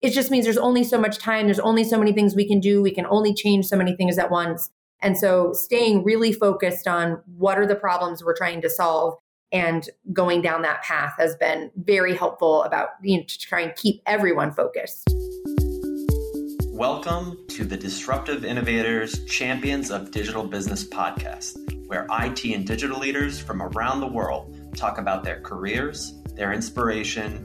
[0.00, 1.46] it just means there's only so much time.
[1.46, 2.80] There's only so many things we can do.
[2.80, 4.70] We can only change so many things at once.
[5.02, 9.14] And so staying really focused on what are the problems we're trying to solve
[9.50, 13.74] and going down that path has been very helpful about you know, to try and
[13.74, 15.08] keep everyone focused.
[16.70, 21.56] Welcome to the Disruptive Innovators Champions of Digital Business podcast,
[21.88, 27.44] where IT and digital leaders from around the world talk about their careers, their inspiration,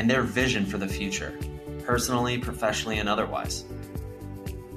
[0.00, 1.38] and their vision for the future,
[1.84, 3.66] personally, professionally, and otherwise.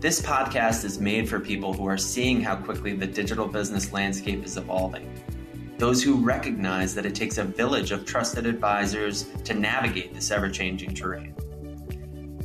[0.02, 4.43] This podcast is made for people who are seeing how quickly the digital business landscape
[4.43, 5.10] is evolving.
[5.77, 10.49] Those who recognize that it takes a village of trusted advisors to navigate this ever
[10.49, 11.34] changing terrain.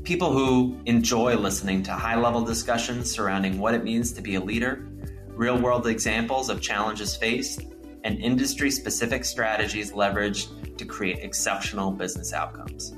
[0.04, 4.40] People who enjoy listening to high level discussions surrounding what it means to be a
[4.40, 4.88] leader,
[5.30, 7.64] real world examples of challenges faced,
[8.04, 12.94] and industry specific strategies leveraged to create exceptional business outcomes.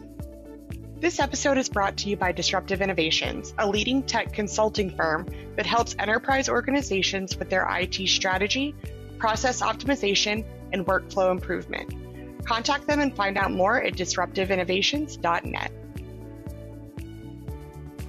[1.01, 5.65] This episode is brought to you by Disruptive Innovations, a leading tech consulting firm that
[5.65, 8.75] helps enterprise organizations with their IT strategy,
[9.19, 12.45] process optimization, and workflow improvement.
[12.45, 15.73] Contact them and find out more at disruptiveinnovations.net.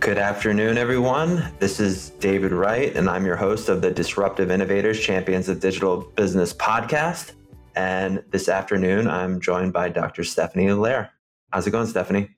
[0.02, 1.53] Good afternoon, everyone.
[1.59, 6.02] This is David Wright, and I'm your host of the Disruptive Innovators Champions of Digital
[6.16, 7.33] Business podcast.
[7.75, 10.23] And this afternoon, I'm joined by Dr.
[10.23, 11.09] Stephanie Lahr.
[11.52, 12.31] How's it going, Stephanie?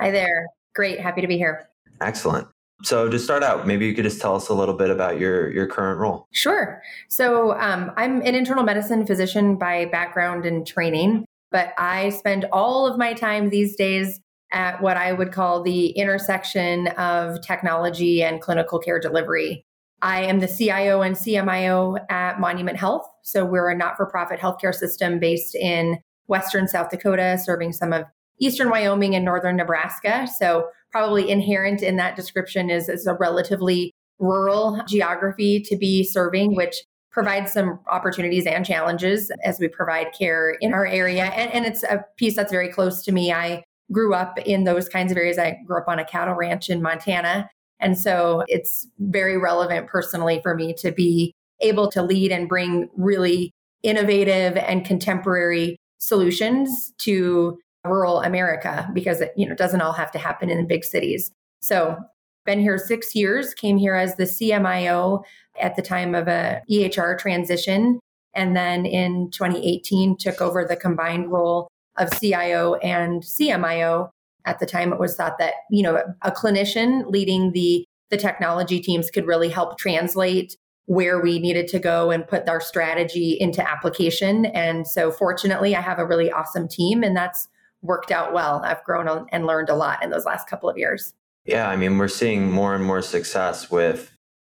[0.00, 0.46] Hi there.
[0.76, 1.00] Great.
[1.00, 1.68] Happy to be here.
[2.00, 2.46] Excellent.
[2.84, 5.50] So to start out, maybe you could just tell us a little bit about your
[5.50, 6.28] your current role.
[6.30, 6.80] Sure.
[7.08, 12.86] So um, I'm an internal medicine physician by background and training, but I spend all
[12.86, 14.20] of my time these days
[14.52, 19.64] at what I would call the intersection of technology and clinical care delivery.
[20.02, 23.06] I am the CIO and CMIO at Monument Health.
[23.22, 27.92] So we're a not for profit healthcare system based in Western South Dakota, serving some
[27.92, 28.04] of
[28.40, 30.26] Eastern Wyoming and Northern Nebraska.
[30.38, 36.56] So probably inherent in that description is, is a relatively rural geography to be serving,
[36.56, 36.76] which
[37.12, 41.24] provides some opportunities and challenges as we provide care in our area.
[41.24, 43.32] And, and it's a piece that's very close to me.
[43.32, 45.38] I grew up in those kinds of areas.
[45.38, 47.48] I grew up on a cattle ranch in Montana.
[47.80, 52.88] And so it's very relevant personally for me to be able to lead and bring
[52.96, 53.52] really
[53.82, 60.18] innovative and contemporary solutions to rural America because it you know doesn't all have to
[60.18, 61.30] happen in big cities.
[61.62, 61.96] So
[62.44, 65.22] been here 6 years, came here as the CMIO
[65.60, 68.00] at the time of a EHR transition
[68.34, 71.68] and then in 2018 took over the combined role
[72.00, 74.10] of CIO and CMIO.
[74.46, 78.80] At the time, it was thought that you know a clinician leading the the technology
[78.80, 80.56] teams could really help translate
[80.86, 84.46] where we needed to go and put our strategy into application.
[84.46, 87.46] And so, fortunately, I have a really awesome team, and that's
[87.82, 88.60] worked out well.
[88.64, 91.14] I've grown and learned a lot in those last couple of years.
[91.44, 94.10] Yeah, I mean, we're seeing more and more success with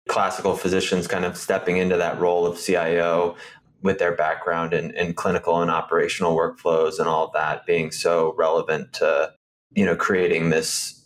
[0.09, 3.35] classical physicians kind of stepping into that role of CIO
[3.83, 8.35] with their background in, in clinical and operational workflows and all of that being so
[8.37, 9.33] relevant to
[9.75, 11.05] you know creating this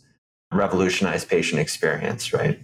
[0.53, 2.61] revolutionized patient experience right?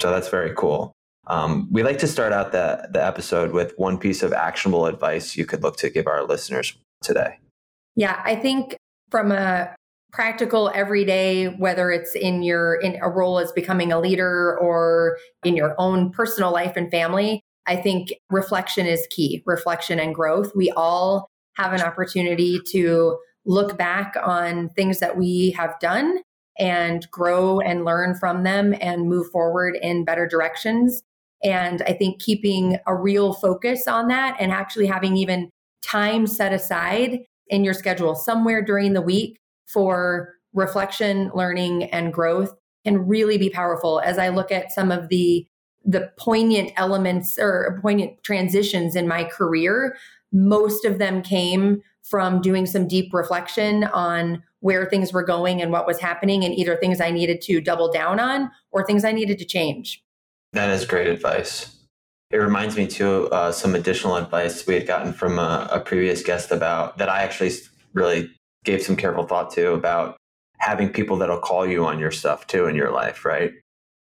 [0.00, 0.92] So that's very cool.
[1.26, 5.36] Um, we like to start out the, the episode with one piece of actionable advice
[5.36, 7.38] you could look to give our listeners today.
[7.96, 8.76] Yeah i think
[9.10, 9.74] from a
[10.12, 15.56] practical everyday whether it's in your in a role as becoming a leader or in
[15.56, 20.50] your own personal life and family I think reflection is key, reflection and growth.
[20.56, 23.16] We all have an opportunity to
[23.46, 26.18] look back on things that we have done
[26.58, 31.00] and grow and learn from them and move forward in better directions.
[31.44, 35.48] And I think keeping a real focus on that and actually having even
[35.80, 42.52] time set aside in your schedule somewhere during the week for reflection, learning, and growth
[42.84, 44.00] can really be powerful.
[44.00, 45.46] As I look at some of the
[45.84, 49.96] the poignant elements or poignant transitions in my career,
[50.32, 55.72] most of them came from doing some deep reflection on where things were going and
[55.72, 59.12] what was happening, and either things I needed to double down on or things I
[59.12, 60.02] needed to change.
[60.52, 61.76] That is great advice.
[62.30, 66.22] It reminds me too uh, some additional advice we had gotten from a, a previous
[66.22, 67.52] guest about that I actually
[67.94, 68.30] really
[68.64, 70.16] gave some careful thought to about
[70.58, 73.52] having people that'll call you on your stuff too in your life, right?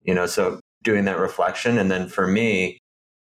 [0.02, 1.78] You know, so doing that reflection.
[1.78, 2.78] And then for me,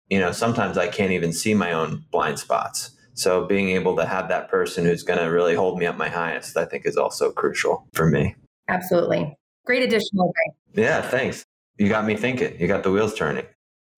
[0.09, 2.91] you know, sometimes I can't even see my own blind spots.
[3.13, 6.09] So being able to have that person who's going to really hold me at my
[6.09, 8.35] highest, I think is also crucial for me.
[8.67, 9.33] Absolutely.
[9.65, 10.57] Great additional advice.
[10.73, 11.43] Yeah, thanks.
[11.77, 12.59] You got me thinking.
[12.59, 13.45] You got the wheels turning.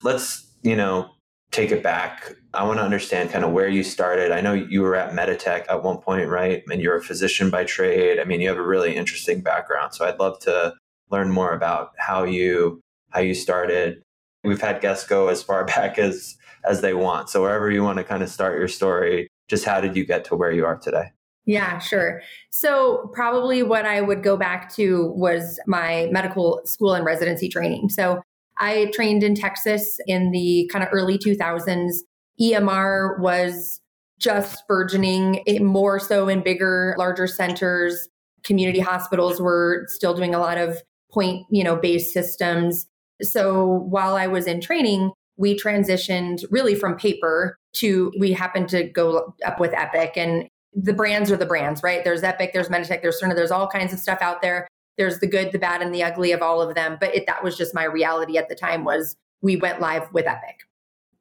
[0.03, 1.09] Let's, you know,
[1.51, 2.35] take it back.
[2.53, 4.31] I want to understand kind of where you started.
[4.31, 6.63] I know you were at Meditech at one point, right?
[6.69, 8.19] And you're a physician by trade.
[8.19, 9.93] I mean, you have a really interesting background.
[9.93, 10.73] So I'd love to
[11.09, 14.01] learn more about how you how you started.
[14.43, 17.29] We've had guests go as far back as as they want.
[17.29, 20.25] So wherever you want to kind of start your story, just how did you get
[20.25, 21.11] to where you are today?
[21.45, 22.21] Yeah, sure.
[22.49, 27.87] So, probably what I would go back to was my medical school and residency training.
[27.87, 28.21] So,
[28.57, 31.99] I trained in Texas in the kind of early 2000s.
[32.41, 33.79] EMR was
[34.19, 38.09] just burgeoning, eh, more so in bigger, larger centers.
[38.43, 40.77] Community hospitals were still doing a lot of
[41.11, 42.87] point, you know, based systems.
[43.21, 48.83] So while I was in training, we transitioned really from paper to we happened to
[48.83, 52.03] go up with Epic and the brands are the brands, right?
[52.03, 54.67] There's Epic, there's Meditech, there's Cerner, there's all kinds of stuff out there.
[54.97, 56.97] There's the good, the bad, and the ugly of all of them.
[56.99, 60.27] But it, that was just my reality at the time was we went live with
[60.27, 60.61] Epic.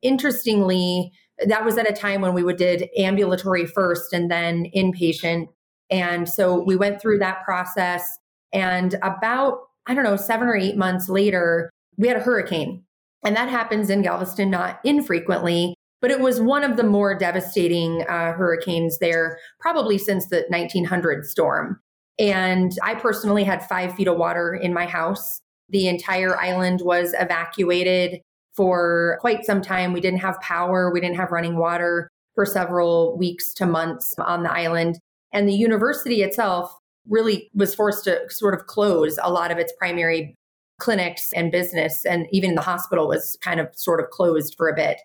[0.02, 1.12] Interestingly,
[1.46, 5.48] that was at a time when we would did ambulatory first and then inpatient.
[5.90, 8.18] And so we went through that process.
[8.52, 12.84] And about, I don't know, seven or eight months later, we had a hurricane.
[13.24, 18.02] And that happens in Galveston not infrequently, but it was one of the more devastating
[18.08, 21.80] uh, hurricanes there, probably since the 1900 storm.
[22.18, 25.40] And I personally had five feet of water in my house.
[25.68, 28.20] The entire island was evacuated
[28.54, 29.92] for quite some time.
[29.92, 34.42] We didn't have power, we didn't have running water for several weeks to months on
[34.42, 34.98] the island.
[35.32, 36.74] And the university itself
[37.08, 40.34] really was forced to sort of close a lot of its primary
[40.78, 42.04] clinics and business.
[42.04, 45.00] And even the hospital was kind of sort of closed for a bit.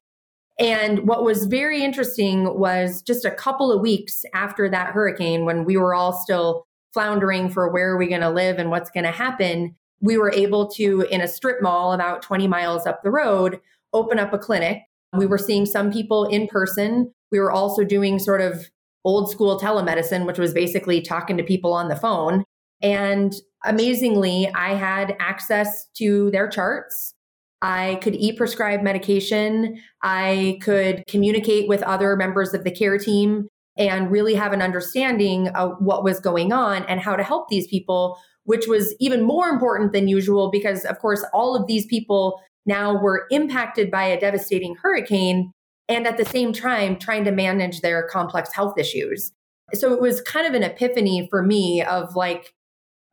[0.59, 5.65] And what was very interesting was just a couple of weeks after that hurricane, when
[5.65, 9.05] we were all still floundering for where are we going to live and what's going
[9.05, 13.11] to happen, we were able to, in a strip mall about 20 miles up the
[13.11, 13.59] road,
[13.93, 14.83] open up a clinic.
[15.17, 17.11] We were seeing some people in person.
[17.31, 18.69] We were also doing sort of
[19.03, 22.43] old school telemedicine, which was basically talking to people on the phone.
[22.81, 23.33] And
[23.63, 27.13] amazingly, I had access to their charts.
[27.61, 29.79] I could e prescribe medication.
[30.01, 33.47] I could communicate with other members of the care team
[33.77, 37.67] and really have an understanding of what was going on and how to help these
[37.67, 42.41] people, which was even more important than usual because, of course, all of these people
[42.65, 45.51] now were impacted by a devastating hurricane
[45.87, 49.31] and at the same time trying to manage their complex health issues.
[49.73, 52.53] So it was kind of an epiphany for me of like,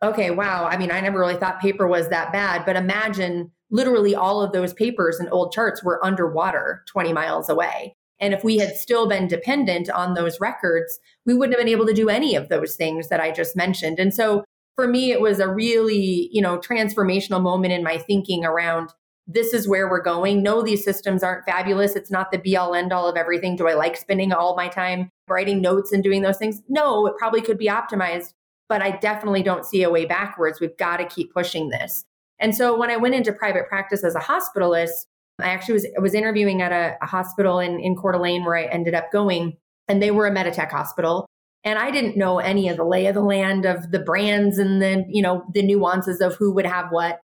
[0.02, 0.66] okay, wow.
[0.66, 4.52] I mean, I never really thought paper was that bad, but imagine literally all of
[4.52, 7.94] those papers and old charts were underwater 20 miles away.
[8.20, 11.86] And if we had still been dependent on those records, we wouldn't have been able
[11.86, 13.98] to do any of those things that I just mentioned.
[13.98, 18.44] And so for me, it was a really, you know, transformational moment in my thinking
[18.44, 18.92] around
[19.30, 20.42] this is where we're going.
[20.42, 21.94] No, these systems aren't fabulous.
[21.94, 23.56] It's not the be all end all of everything.
[23.56, 26.62] Do I like spending all my time writing notes and doing those things?
[26.68, 28.32] No, it probably could be optimized,
[28.68, 30.60] but I definitely don't see a way backwards.
[30.60, 32.04] We've got to keep pushing this.
[32.38, 35.06] And so when I went into private practice as a hospitalist,
[35.40, 38.64] I actually was was interviewing at a, a hospital in in Coeur d'Alene where I
[38.64, 41.26] ended up going, and they were a Meditech hospital.
[41.64, 44.80] And I didn't know any of the lay of the land of the brands and
[44.82, 47.20] the you know the nuances of who would have what.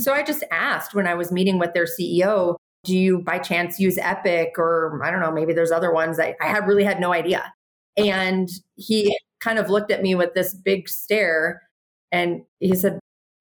[0.00, 3.78] So I just asked when I was meeting with their CEO, "Do you by chance
[3.78, 7.00] use Epic or I don't know, maybe there's other ones?" I, I had really had
[7.00, 7.52] no idea.
[7.96, 11.62] And he kind of looked at me with this big stare,
[12.10, 12.98] and he said,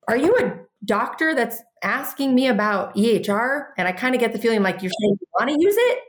[0.07, 3.67] "Are you a doctor that's asking me about EHR.
[3.77, 5.99] And I kind of get the feeling like you're saying you want to use it.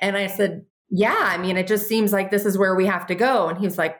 [0.00, 3.06] And I said, Yeah, I mean, it just seems like this is where we have
[3.08, 3.48] to go.
[3.48, 3.96] And he was like,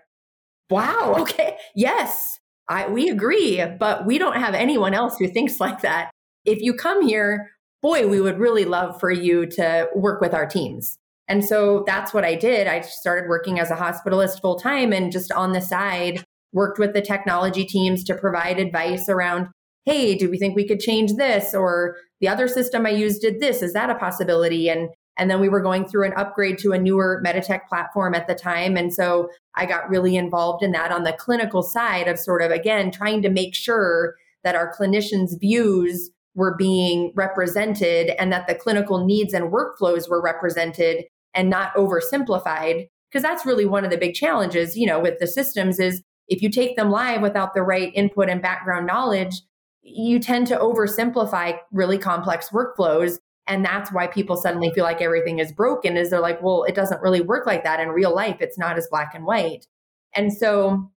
[0.69, 5.83] Wow, okay, yes, I, we agree, but we don't have anyone else who thinks like
[5.83, 6.11] that.
[6.45, 7.51] If you come here,
[7.83, 10.97] boy, we would really love for you to work with our teams.
[11.31, 12.67] And so that's what I did.
[12.67, 16.93] I started working as a hospitalist full time and just on the side worked with
[16.93, 19.47] the technology teams to provide advice around
[19.87, 21.55] hey, do we think we could change this?
[21.55, 23.63] Or the other system I used did this.
[23.63, 24.69] Is that a possibility?
[24.69, 28.27] And and then we were going through an upgrade to a newer Meditech platform at
[28.27, 28.77] the time.
[28.77, 32.51] And so I got really involved in that on the clinical side of sort of,
[32.51, 38.55] again, trying to make sure that our clinicians' views were being represented and that the
[38.55, 42.89] clinical needs and workflows were represented and not oversimplified.
[43.11, 46.43] Because that's really one of the big challenges, you know, with the systems is if
[46.43, 49.43] you take them live without the right input and background knowledge,
[49.83, 53.19] you tend to oversimplify really complex workflows.
[53.49, 56.77] And that's why people suddenly feel like everything is broken is they're like, well, it
[56.77, 58.37] doesn't really work like that in real life.
[58.39, 59.67] It's not as black and white.
[60.15, 60.89] And so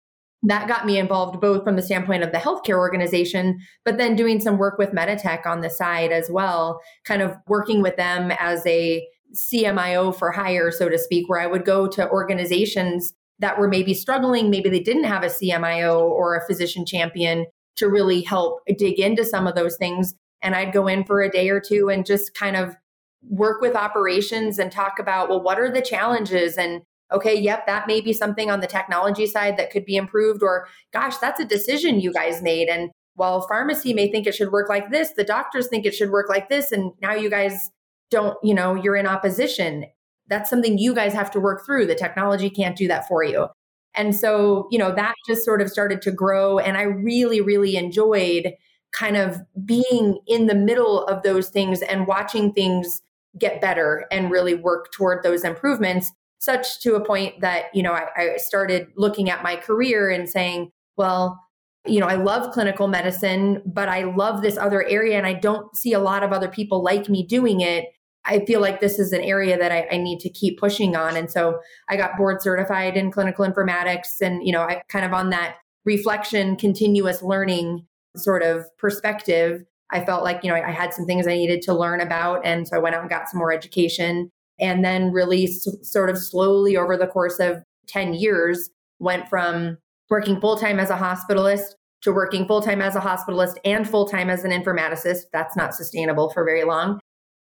[0.44, 4.40] that got me involved both from the standpoint of the healthcare organization, but then doing
[4.40, 8.66] some work with Meditech on the side as well, kind of working with them as
[8.68, 13.68] a CMIO for hire, so to speak, where I would go to organizations that were
[13.68, 18.62] maybe struggling, maybe they didn't have a CMIO or a physician champion to really help
[18.78, 20.14] dig into some of those things.
[20.42, 22.76] And I'd go in for a day or two and just kind of
[23.24, 26.58] work with operations and talk about, well, what are the challenges?
[26.58, 30.44] And okay, yep, that may be something on the technology side that could be improved,
[30.44, 32.68] or gosh, that's a decision you guys made.
[32.68, 36.12] And while pharmacy may think it should work like this, the doctors think it should
[36.12, 36.72] work like this.
[36.72, 37.70] And now you guys
[38.14, 39.86] don't, you know, you're in opposition.
[40.28, 41.88] That's something you guys have to work through.
[41.88, 43.48] The technology can't do that for you.
[43.96, 46.60] And so, you know, that just sort of started to grow.
[46.60, 48.54] And I really, really enjoyed
[48.94, 53.02] kind of being in the middle of those things and watching things
[53.38, 57.94] get better and really work toward those improvements such to a point that you know
[57.94, 61.42] I, I, started looking at my career and saying well
[61.88, 65.76] you know i love clinical medicine but i love this other area and i don't
[65.76, 67.86] see a lot of other people like me doing it
[68.26, 71.16] i feel like this is an area that I, I need to keep pushing on
[71.16, 75.14] and so i got board certified in clinical informatics and you know i kind of
[75.14, 80.72] on that reflection continuous learning sort of perspective i felt like you know I, I
[80.72, 83.30] had some things i needed to learn about and so i went out and got
[83.30, 88.14] some more education and then really s- sort of slowly over the course of 10
[88.14, 89.78] years went from
[90.10, 94.06] working full time as a hospitalist to working full time as a hospitalist and full
[94.06, 95.24] time as an informaticist.
[95.32, 97.00] That's not sustainable for very long.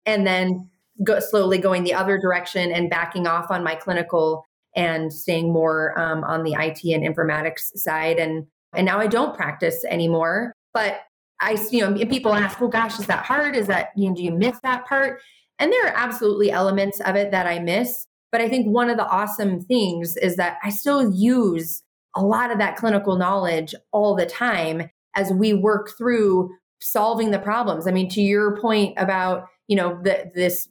[0.08, 0.68] And then
[1.04, 5.98] go, slowly going the other direction and backing off on my clinical and staying more
[6.00, 8.18] um, on the IT and informatics side.
[8.18, 10.52] And and now I don't practice anymore.
[10.74, 11.00] But
[11.40, 13.54] I, you know, people ask, "Well, gosh, is that hard?
[13.54, 15.20] Is that you know, do you miss that part?"
[15.58, 18.06] And there are absolutely elements of it that I miss.
[18.30, 21.82] But I think one of the awesome things is that I still use
[22.14, 26.50] a lot of that clinical knowledge all the time as we work through
[26.80, 27.86] solving the problems.
[27.86, 30.68] I mean, to your point about, you know, the, this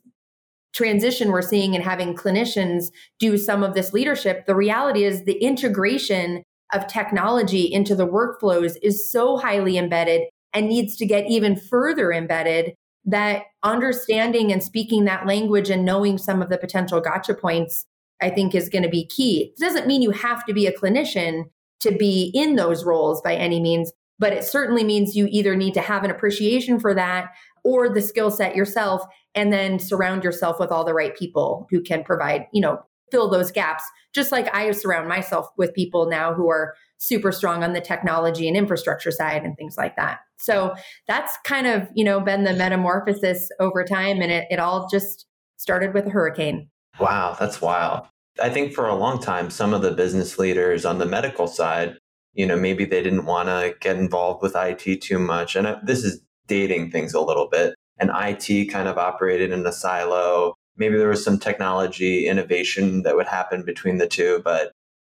[0.73, 5.41] transition we're seeing and having clinicians do some of this leadership, the reality is the
[5.41, 10.23] integration of technology into the workflows is so highly embedded
[10.53, 12.73] and needs to get even further embedded
[13.05, 17.85] that understanding and speaking that language and knowing some of the potential gotcha points,
[18.21, 19.53] I think is going to be key.
[19.55, 21.43] It doesn't mean you have to be a clinician
[21.79, 25.73] to be in those roles by any means, but it certainly means you either need
[25.75, 27.29] to have an appreciation for that
[27.67, 29.01] or the skill set yourself
[29.35, 32.79] and then surround yourself with all the right people who can provide, you know,
[33.11, 33.83] fill those gaps.
[34.15, 38.47] Just like I surround myself with people now who are super strong on the technology
[38.47, 40.19] and infrastructure side and things like that.
[40.37, 40.75] So
[41.07, 44.21] that's kind of, you know, been the metamorphosis over time.
[44.21, 45.25] And it, it all just
[45.57, 46.69] started with a hurricane.
[46.97, 48.07] Wow, that's wild.
[48.41, 51.97] I think for a long time, some of the business leaders on the medical side,
[52.33, 55.57] you know, maybe they didn't want to get involved with IT too much.
[55.57, 57.75] And uh, this is dating things a little bit.
[57.99, 60.55] And IT kind of operated in a silo.
[60.77, 64.71] Maybe there was some technology innovation that would happen between the two, but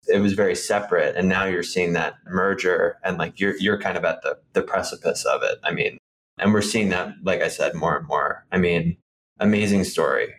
[0.07, 1.15] it was very separate.
[1.15, 4.61] And now you're seeing that merger and like you're you're kind of at the the
[4.61, 5.59] precipice of it.
[5.63, 5.97] I mean
[6.37, 8.45] and we're seeing that like i said more and more.
[8.51, 8.97] I mean
[9.39, 10.33] amazing story.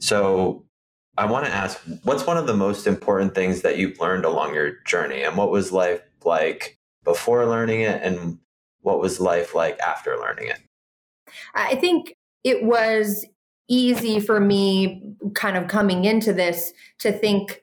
[0.00, 0.64] So
[1.18, 4.54] i want to ask what's one of the most important things that you've learned along
[4.54, 5.22] your journey?
[5.22, 8.02] And what was life like before learning it?
[8.02, 8.38] And
[8.86, 10.60] what was life like after learning it
[11.54, 12.14] i think
[12.44, 13.26] it was
[13.68, 17.62] easy for me kind of coming into this to think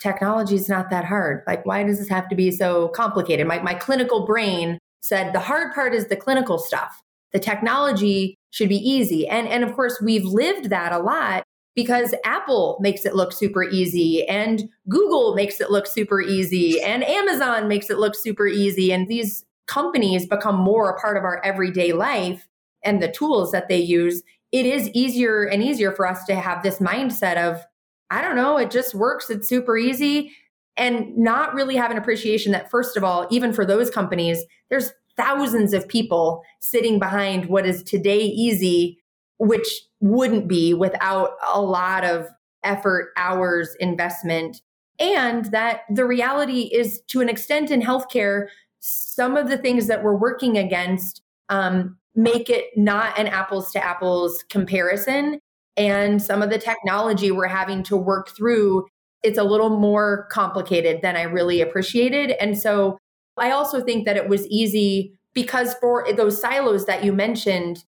[0.00, 1.42] technology is not that hard.
[1.46, 3.46] Like, why does this have to be so complicated?
[3.46, 7.02] My, my clinical brain said the hard part is the clinical stuff.
[7.32, 9.26] The technology should be easy.
[9.26, 13.64] And, and of course, we've lived that a lot because Apple makes it look super
[13.64, 18.92] easy and Google makes it look super easy and Amazon makes it look super easy.
[18.92, 22.46] And these companies become more a part of our everyday life
[22.84, 24.22] and the tools that they use.
[24.52, 27.64] It is easier and easier for us to have this mindset of
[28.10, 29.30] I don't know, it just works.
[29.30, 30.32] It's super easy.
[30.76, 34.92] And not really have an appreciation that, first of all, even for those companies, there's
[35.16, 38.98] thousands of people sitting behind what is today easy,
[39.38, 42.28] which wouldn't be without a lot of
[42.64, 44.60] effort, hours, investment.
[44.98, 48.46] And that the reality is, to an extent in healthcare,
[48.84, 53.84] some of the things that we're working against um, make it not an apples to
[53.84, 55.38] apples comparison
[55.76, 58.86] and some of the technology we're having to work through
[59.24, 62.32] it's a little more complicated than I really appreciated.
[62.32, 62.98] And so
[63.38, 67.84] I also think that it was easy because for those silos that you mentioned,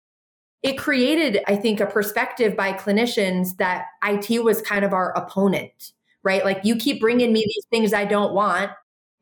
[0.62, 5.92] it created, I think, a perspective by clinicians that IT was kind of our opponent,
[6.24, 6.44] right?
[6.44, 8.70] Like you keep bringing me these things I don't want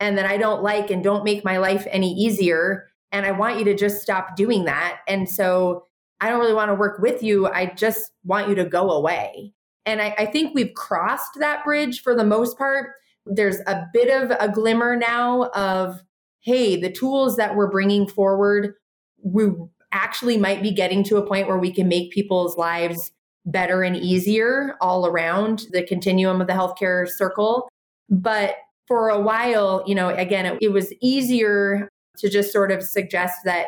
[0.00, 2.88] and that I don't like and don't make my life any easier.
[3.12, 5.00] And I want you to just stop doing that.
[5.06, 5.84] And so
[6.20, 7.46] I don't really want to work with you.
[7.48, 9.52] I just want you to go away.
[9.86, 12.92] And I, I think we've crossed that bridge for the most part.
[13.26, 16.02] There's a bit of a glimmer now of,
[16.40, 18.74] hey, the tools that we're bringing forward,
[19.22, 19.48] we
[19.92, 23.12] actually might be getting to a point where we can make people's lives
[23.46, 27.68] better and easier all around the continuum of the healthcare circle.
[28.08, 28.56] But
[28.86, 31.88] for a while, you know, again, it, it was easier
[32.18, 33.66] to just sort of suggest that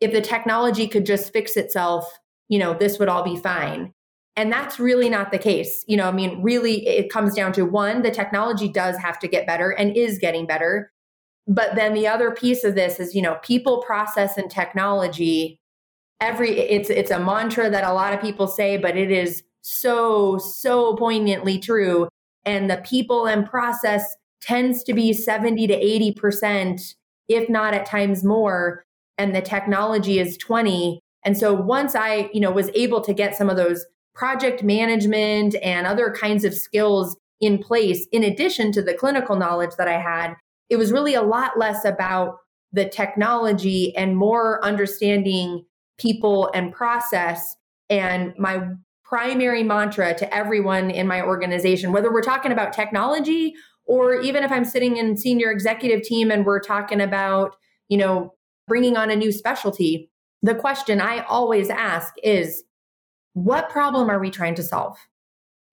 [0.00, 2.06] if the technology could just fix itself,
[2.48, 3.92] you know, this would all be fine.
[4.36, 5.84] And that's really not the case.
[5.86, 9.28] You know, I mean, really, it comes down to one, the technology does have to
[9.28, 10.90] get better and is getting better.
[11.46, 15.60] But then the other piece of this is, you know, people, process, and technology.
[16.20, 20.38] Every it's it's a mantra that a lot of people say, but it is so
[20.38, 22.08] so poignantly true.
[22.44, 26.94] And the people and process tends to be 70 to 80 percent,
[27.28, 28.84] if not at times more,
[29.18, 31.00] and the technology is 20.
[31.24, 35.56] And so once I, you know, was able to get some of those project management
[35.62, 39.98] and other kinds of skills in place, in addition to the clinical knowledge that I
[39.98, 40.34] had,
[40.68, 42.38] it was really a lot less about
[42.72, 45.64] the technology and more understanding
[45.98, 47.56] people and process.
[47.88, 48.68] And my
[49.04, 53.54] primary mantra to everyone in my organization, whether we're talking about technology
[53.86, 57.56] or even if I'm sitting in senior executive team and we're talking about,
[57.88, 58.34] you know,
[58.66, 60.10] bringing on a new specialty,
[60.42, 62.64] the question I always ask is
[63.34, 64.96] what problem are we trying to solve?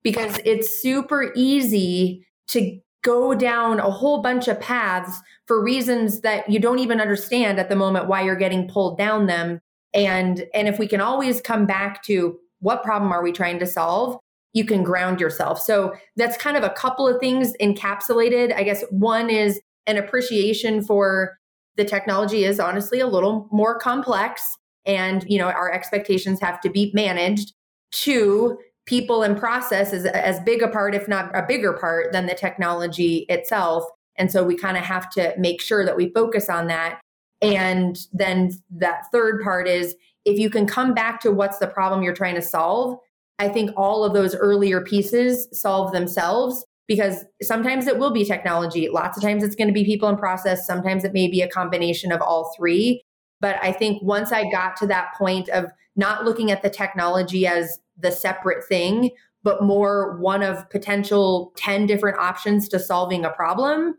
[0.02, 6.48] Because it's super easy to go down a whole bunch of paths for reasons that
[6.48, 9.60] you don't even understand at the moment why you're getting pulled down them
[9.92, 13.66] and and if we can always come back to what problem are we trying to
[13.66, 14.18] solve
[14.52, 15.60] you can ground yourself.
[15.60, 18.54] So that's kind of a couple of things encapsulated.
[18.54, 21.38] I guess one is an appreciation for
[21.76, 26.70] the technology is honestly a little more complex and you know our expectations have to
[26.70, 27.52] be managed.
[27.92, 32.26] Two people and process is as big a part if not a bigger part than
[32.26, 33.84] the technology itself.
[34.16, 37.00] And so we kind of have to make sure that we focus on that.
[37.40, 42.02] And then that third part is if you can come back to what's the problem
[42.02, 42.98] you're trying to solve
[43.42, 48.88] i think all of those earlier pieces solve themselves because sometimes it will be technology.
[48.88, 50.66] Lots of times it's going to be people and process.
[50.66, 53.02] Sometimes it may be a combination of all three.
[53.40, 57.46] But I think once I got to that point of not looking at the technology
[57.46, 59.10] as the separate thing,
[59.42, 63.96] but more one of potential 10 different options to solving a problem,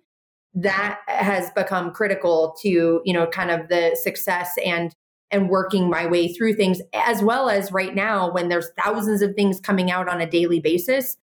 [0.56, 4.95] that has become critical to, you know, kind of the success and
[5.33, 9.35] and working my way through things as well as right now when there's thousands of
[9.35, 11.17] things coming out on a daily basis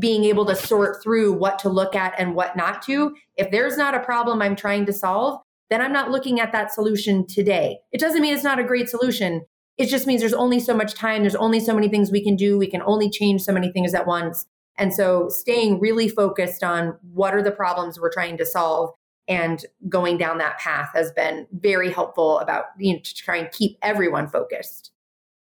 [0.00, 3.76] being able to sort through what to look at and what not to if there's
[3.76, 5.40] not a problem i'm trying to solve
[5.72, 7.78] then I'm not looking at that solution today.
[7.92, 9.40] It doesn't mean it's not a great solution.
[9.78, 11.22] It just means there's only so much time.
[11.22, 12.58] There's only so many things we can do.
[12.58, 14.44] We can only change so many things at once.
[14.76, 18.90] And so staying really focused on what are the problems we're trying to solve
[19.28, 23.50] and going down that path has been very helpful about you know to try and
[23.52, 24.90] keep everyone focused.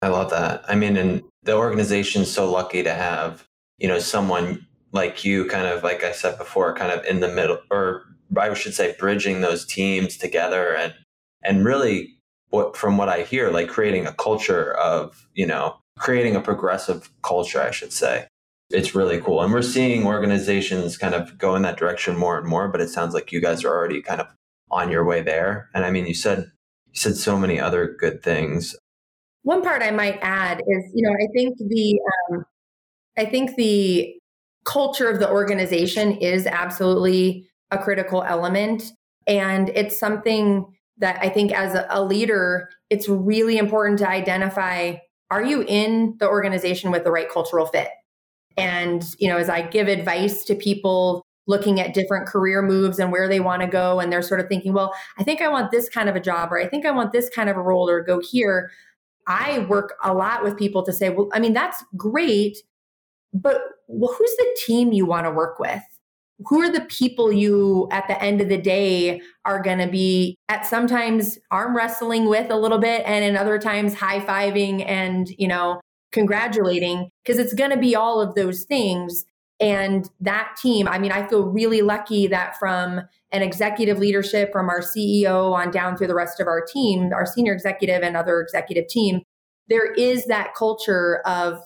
[0.01, 0.63] I love that.
[0.67, 3.45] I mean, and the organization's so lucky to have,
[3.79, 7.27] you know, someone like you kind of like I said before, kind of in the
[7.27, 8.03] middle or
[8.37, 10.93] I should say, bridging those teams together and
[11.43, 12.15] and really
[12.49, 17.09] what from what I hear, like creating a culture of, you know, creating a progressive
[17.21, 18.27] culture, I should say.
[18.69, 19.41] It's really cool.
[19.41, 22.89] And we're seeing organizations kind of go in that direction more and more, but it
[22.89, 24.27] sounds like you guys are already kind of
[24.69, 25.69] on your way there.
[25.73, 26.51] And I mean, you said
[26.91, 28.75] you said so many other good things.
[29.43, 31.99] One part I might add is, you know, I think the
[32.31, 32.45] um,
[33.17, 34.15] I think the
[34.65, 38.91] culture of the organization is absolutely a critical element.
[39.27, 40.65] And it's something
[40.97, 44.95] that I think as a leader, it's really important to identify
[45.31, 47.89] are you in the organization with the right cultural fit?
[48.59, 53.11] And, you know, as I give advice to people looking at different career moves and
[53.11, 55.71] where they want to go, and they're sort of thinking, well, I think I want
[55.71, 57.89] this kind of a job, or I think I want this kind of a role,
[57.89, 58.71] or go here.
[59.27, 62.59] I work a lot with people to say, well, I mean, that's great,
[63.33, 65.81] but well, who's the team you want to work with?
[66.47, 70.37] who are the people you at the end of the day are going to be
[70.47, 75.47] at sometimes arm wrestling with a little bit and in other times high-fiving and you
[75.47, 79.25] know congratulating because it's going to be all of those things
[79.59, 84.69] And that team, I mean, I feel really lucky that from an executive leadership, from
[84.69, 88.39] our CEO on down through the rest of our team, our senior executive and other
[88.39, 89.21] executive team,
[89.67, 91.59] there is that culture of,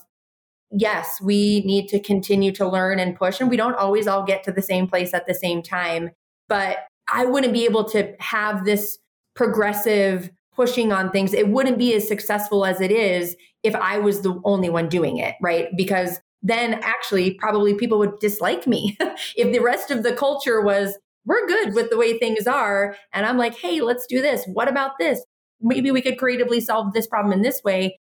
[0.72, 3.40] yes, we need to continue to learn and push.
[3.40, 6.10] And we don't always all get to the same place at the same time.
[6.50, 6.80] But
[7.12, 8.98] I wouldn't be able to have this
[9.36, 11.34] progressive pushing on things.
[11.34, 15.18] It wouldn't be as successful as it is if I was the only one doing
[15.18, 15.70] it, right?
[15.76, 18.98] Because then actually probably people would dislike me.
[19.36, 22.96] if the rest of the culture was, we're good with the way things are.
[23.14, 24.44] And I'm like, hey, let's do this.
[24.46, 25.24] What about this?
[25.62, 27.98] Maybe we could creatively solve this problem in this way.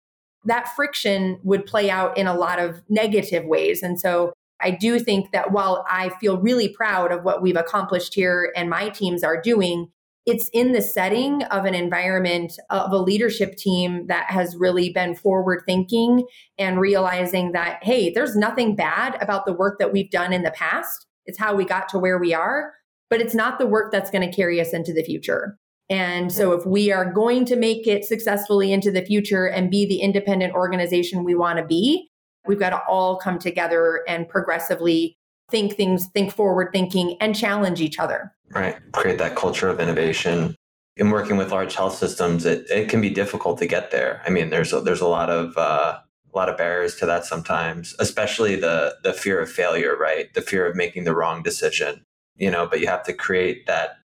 [0.46, 3.84] That friction would play out in a lot of negative ways.
[3.84, 8.16] And so I do think that while I feel really proud of what we've accomplished
[8.16, 9.92] here and my teams are doing,
[10.26, 15.16] it's in the setting of an environment of a leadership team that has really been
[15.16, 16.26] forward thinking
[16.60, 20.52] and realizing that, hey, there's nothing bad about the work that we've done in the
[20.52, 21.08] past.
[21.26, 22.72] It's how we got to where we are,
[23.10, 25.58] but it's not the work that's going to carry us into the future.
[25.90, 29.86] And so, if we are going to make it successfully into the future and be
[29.86, 32.10] the independent organization we want to be,
[32.48, 35.18] we've got to all come together and progressively
[35.52, 38.34] think things, think forward thinking, and challenge each other.
[38.50, 38.78] Right.
[38.94, 40.56] Create that culture of innovation.
[40.98, 44.22] In working with large health systems, it, it can be difficult to get there.
[44.26, 46.00] I mean, there's a, there's a lot of uh,
[46.34, 50.34] a lot of barriers to that sometimes, especially the the fear of failure, right?
[50.34, 52.04] The fear of making the wrong decision.
[52.36, 54.00] You know, but you have to create that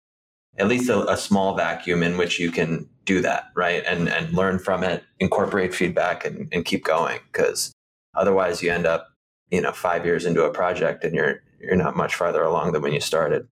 [0.59, 3.83] at least a, a small vacuum in which you can do that, right?
[3.87, 7.21] And and learn from it, incorporate feedback, and, and keep going.
[7.33, 7.73] Because
[8.15, 9.09] otherwise, you end up,
[9.53, 12.83] you know, five years into a project and you're you're not much farther along than
[12.83, 13.47] when you started.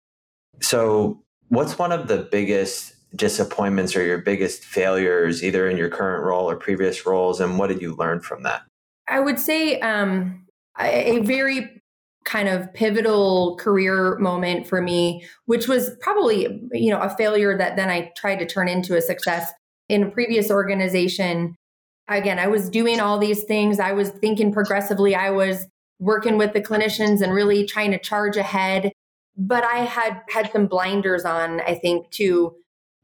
[0.62, 6.24] So, what's one of the biggest disappointments or your biggest failures, either in your current
[6.24, 8.62] role or previous roles, and what did you learn from that?
[9.08, 10.46] I would say um,
[10.80, 11.82] a very
[12.26, 17.76] kind of pivotal career moment for me, which was probably you know a failure that
[17.76, 19.52] then I tried to turn into a success
[19.90, 21.56] in a previous organization.
[22.08, 23.80] Again, I was doing all these things.
[23.80, 25.14] I was thinking progressively.
[25.14, 25.68] I was
[26.00, 28.92] working with the clinicians and really trying to charge ahead
[29.40, 32.54] but I had had some blinders on, I think, to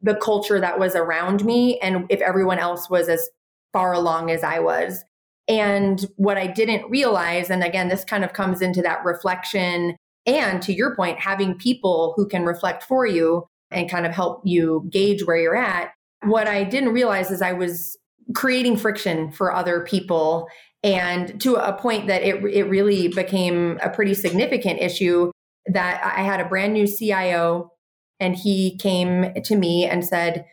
[0.01, 3.29] the culture that was around me and if everyone else was as
[3.71, 5.03] far along as I was.
[5.47, 10.61] And what I didn't realize, and again, this kind of comes into that reflection and
[10.63, 14.87] to your point, having people who can reflect for you and kind of help you
[14.89, 15.91] gauge where you're at.
[16.23, 17.97] What I didn't realize is I was
[18.33, 20.47] creating friction for other people
[20.85, 25.31] and to a point that it, it really became a pretty significant issue
[25.65, 27.71] that I had a brand new CIO
[28.19, 30.45] and he came to me and said,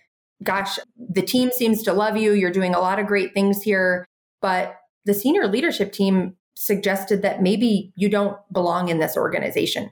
[0.42, 2.32] Gosh, the team seems to love you.
[2.32, 4.06] You're doing a lot of great things here.
[4.40, 9.90] But the senior leadership team suggested that maybe you don't belong in this organization.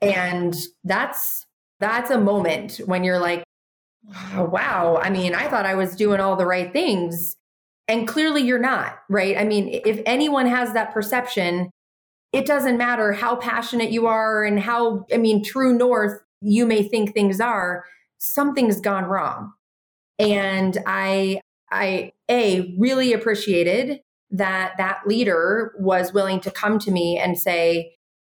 [0.00, 1.44] And that's
[1.80, 3.42] that's a moment when you're like,
[4.34, 7.36] oh, wow, I mean, I thought I was doing all the right things.
[7.88, 9.36] And clearly you're not, right?
[9.36, 11.70] I mean, if anyone has that perception,
[12.32, 16.82] it doesn't matter how passionate you are and how, I mean, true north you may
[16.82, 17.84] think things are,
[18.18, 19.52] something's gone wrong.
[20.18, 21.40] And I,
[21.70, 27.94] I, A, really appreciated that that leader was willing to come to me and say,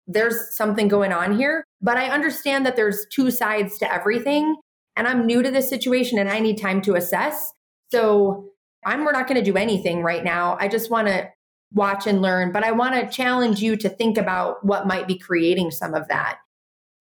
[0.06, 4.56] there's something going on here, but I understand that there's two sides to everything.
[4.96, 7.52] And I'm new to this situation and I need time to assess.
[7.90, 8.51] So
[8.84, 10.56] I'm we're not going to do anything right now.
[10.60, 11.28] I just want to
[11.72, 15.18] watch and learn, but I want to challenge you to think about what might be
[15.18, 16.38] creating some of that.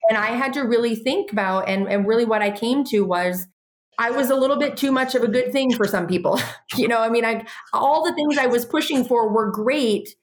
[0.10, 3.48] And I had to really think about, and, and really what I came to was
[3.98, 6.39] I was a little bit too much of a good thing for some people.
[6.76, 10.15] you know, I mean, I all the things I was pushing for were great,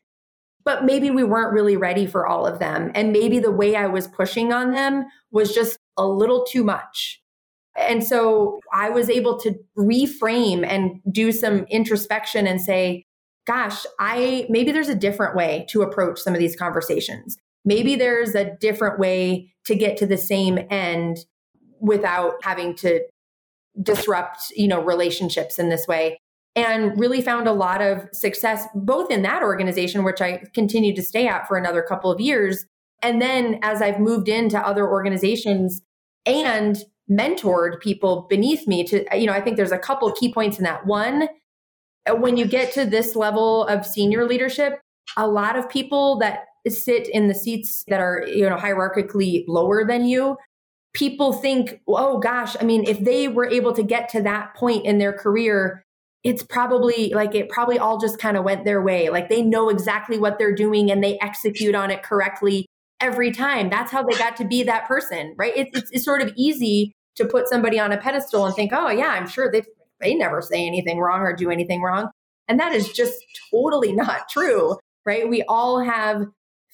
[0.64, 2.90] but maybe we weren't really ready for all of them.
[2.94, 7.22] And maybe the way I was pushing on them was just a little too much.
[7.78, 13.04] And so I was able to reframe and do some introspection and say,
[13.46, 17.36] gosh, I maybe there's a different way to approach some of these conversations.
[17.64, 21.18] Maybe there's a different way to get to the same end
[21.80, 23.00] without having to
[23.82, 26.18] disrupt, you know, relationships in this way.
[26.56, 31.02] And really found a lot of success both in that organization, which I continued to
[31.02, 32.66] stay at for another couple of years.
[33.00, 35.80] And then as I've moved into other organizations
[36.26, 36.76] and
[37.10, 40.64] mentored people beneath me to, you know, I think there's a couple key points in
[40.64, 40.86] that.
[40.86, 41.28] One,
[42.08, 44.80] uh, when you get to this level of senior leadership,
[45.16, 49.86] a lot of people that sit in the seats that are, you know, hierarchically lower
[49.86, 50.36] than you,
[50.92, 54.84] people think, oh gosh, I mean, if they were able to get to that point
[54.84, 55.84] in their career,
[56.24, 59.08] it's probably like it probably all just kind of went their way.
[59.08, 62.66] Like they know exactly what they're doing and they execute on it correctly
[63.00, 63.70] every time.
[63.70, 65.52] That's how they got to be that person, right?
[65.56, 68.90] It's, it's, it's sort of easy to put somebody on a pedestal and think, oh,
[68.90, 69.62] yeah, I'm sure they,
[70.00, 72.10] they never say anything wrong or do anything wrong.
[72.48, 73.14] And that is just
[73.50, 75.28] totally not true, right?
[75.28, 76.26] We all have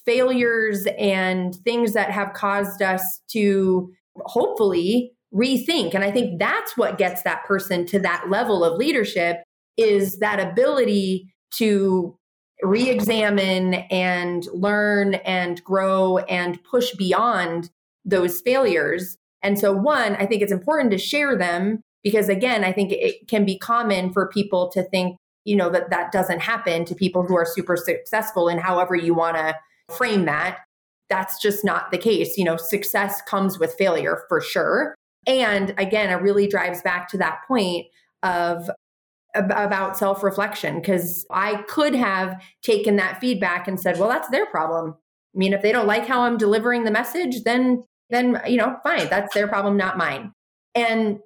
[0.07, 5.95] failures and things that have caused us to hopefully rethink.
[5.95, 9.43] And I think that's what gets that person to that level of leadership
[9.77, 12.17] is that ability to
[12.63, 17.71] re-examine and learn and grow and push beyond
[18.05, 19.17] those failures.
[19.45, 23.29] And so one, I think it's important to share them because again, I think it
[23.29, 27.25] can be common for people to think, you know, that that doesn't happen to people
[27.25, 29.55] who are super successful in however you want to
[29.95, 30.61] frame that.
[31.11, 32.37] That's just not the case.
[32.37, 34.95] You know, success comes with failure for sure.
[35.27, 37.87] And again, it really drives back to that point
[38.23, 38.69] of
[39.35, 44.47] about self reflection because I could have taken that feedback and said, well, that's their
[44.47, 44.95] problem.
[45.35, 48.77] I mean, if they don't like how I'm delivering the message, then, then, you know,
[48.83, 50.33] fine, that's their problem, not mine.
[50.75, 51.21] And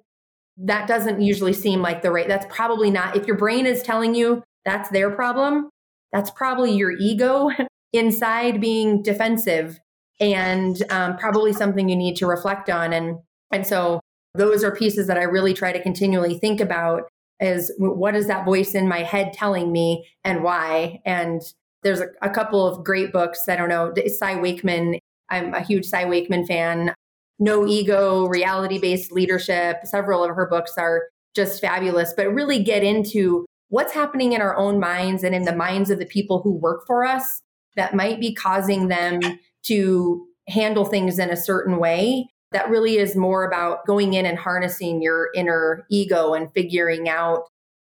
[0.57, 4.15] that doesn't usually seem like the right, that's probably not, if your brain is telling
[4.15, 5.69] you that's their problem,
[6.11, 7.49] that's probably your ego
[7.93, 9.79] inside being defensive
[10.19, 12.91] and um, probably something you need to reflect on.
[12.91, 13.19] And,
[13.51, 14.01] and so
[14.35, 17.03] those are pieces that I really try to continually think about
[17.39, 20.99] is what is that voice in my head telling me and why?
[21.05, 21.41] And
[21.83, 23.47] there's a, a couple of great books.
[23.47, 24.99] I don't know, Cy Wakeman.
[25.29, 26.93] I'm a huge Cy Wakeman fan.
[27.39, 29.77] No Ego, Reality Based Leadership.
[29.85, 31.03] Several of her books are
[31.35, 35.55] just fabulous, but really get into what's happening in our own minds and in the
[35.55, 37.41] minds of the people who work for us
[37.75, 39.19] that might be causing them
[39.63, 44.39] to handle things in a certain way that really is more about going in and
[44.39, 47.43] harnessing your inner ego and figuring out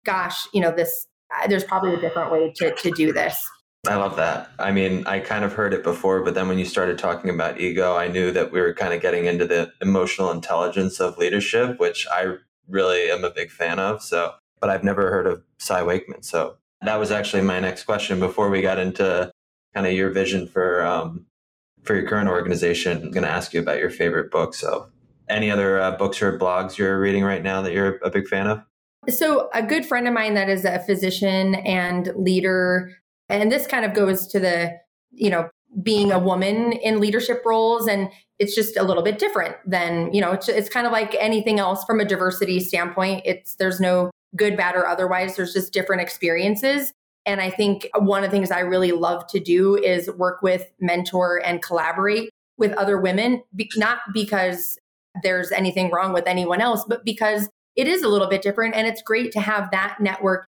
[0.04, 3.48] gosh you know this uh, there's probably a different way to, to do this
[3.86, 4.50] I love that.
[4.58, 7.60] I mean, I kind of heard it before, but then when you started talking about
[7.60, 11.80] ego, I knew that we were kind of getting into the emotional intelligence of leadership,
[11.80, 12.36] which I
[12.68, 14.02] really am a big fan of.
[14.02, 16.22] So, but I've never heard of Cy Wakeman.
[16.22, 19.32] So that was actually my next question before we got into
[19.74, 21.26] kind of your vision for um,
[21.82, 24.54] for your current organization, I'm going to ask you about your favorite book.
[24.54, 24.88] So,
[25.28, 28.46] any other uh, books or blogs you're reading right now that you're a big fan
[28.46, 28.62] of?
[29.08, 32.92] So, a good friend of mine that is a physician and leader,
[33.30, 34.78] and this kind of goes to the,
[35.10, 35.48] you know,
[35.82, 40.20] being a woman in leadership roles and it's just a little bit different than you
[40.20, 43.22] know it's, it's kind of like anything else from a diversity standpoint.
[43.24, 45.36] It's there's no good bad or otherwise.
[45.36, 46.92] There's just different experiences.
[47.26, 50.70] And I think one of the things I really love to do is work with,
[50.80, 53.42] mentor, and collaborate with other women,
[53.76, 54.78] not because
[55.22, 58.74] there's anything wrong with anyone else, but because it is a little bit different.
[58.74, 60.46] And it's great to have that network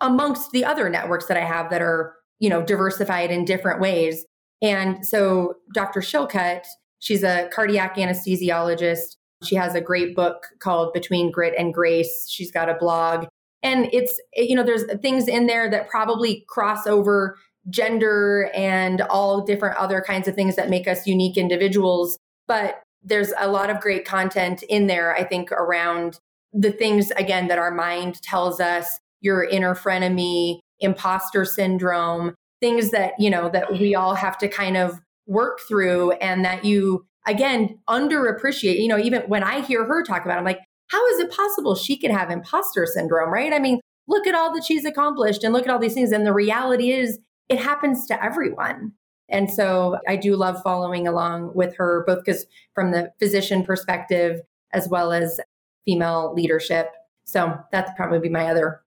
[0.00, 4.24] amongst the other networks that I have that are, you know, diversified in different ways.
[4.62, 6.00] And so Dr.
[6.00, 6.64] Shillcutt,
[6.98, 9.16] she's a cardiac anesthesiologist.
[9.42, 12.28] She has a great book called Between Grit and Grace.
[12.30, 13.26] She's got a blog
[13.62, 19.44] and it's you know there's things in there that probably cross over gender and all
[19.44, 23.80] different other kinds of things that make us unique individuals but there's a lot of
[23.80, 26.18] great content in there i think around
[26.52, 33.12] the things again that our mind tells us your inner frenemy imposter syndrome things that
[33.18, 37.78] you know that we all have to kind of work through and that you again
[37.88, 41.20] underappreciate you know even when i hear her talk about it, i'm like how is
[41.20, 43.52] it possible she could have imposter syndrome, right?
[43.52, 46.12] I mean, look at all that she's accomplished and look at all these things.
[46.12, 48.92] And the reality is, it happens to everyone.
[49.28, 54.40] And so I do love following along with her, both because from the physician perspective
[54.72, 55.40] as well as
[55.84, 56.90] female leadership.
[57.24, 58.82] So that's probably my other.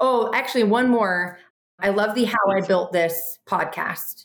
[0.00, 1.38] Oh, actually, one more.
[1.80, 4.24] I love the How I Built This podcast.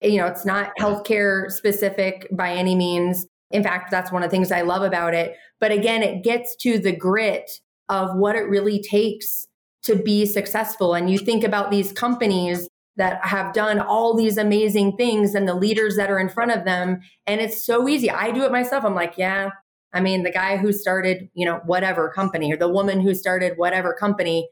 [0.00, 3.26] You know, it's not healthcare specific by any means.
[3.50, 5.34] In fact, that's one of the things I love about it.
[5.60, 7.50] But again, it gets to the grit
[7.88, 9.46] of what it really takes
[9.84, 10.94] to be successful.
[10.94, 15.54] And you think about these companies that have done all these amazing things and the
[15.54, 17.00] leaders that are in front of them.
[17.26, 18.10] And it's so easy.
[18.10, 18.84] I do it myself.
[18.84, 19.50] I'm like, yeah,
[19.92, 23.54] I mean, the guy who started, you know, whatever company or the woman who started
[23.56, 24.48] whatever company,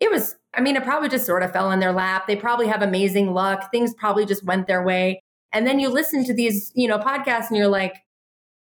[0.00, 2.26] it was, I mean, it probably just sort of fell in their lap.
[2.26, 3.70] They probably have amazing luck.
[3.70, 5.22] Things probably just went their way.
[5.52, 7.94] And then you listen to these, you know, podcasts and you're like,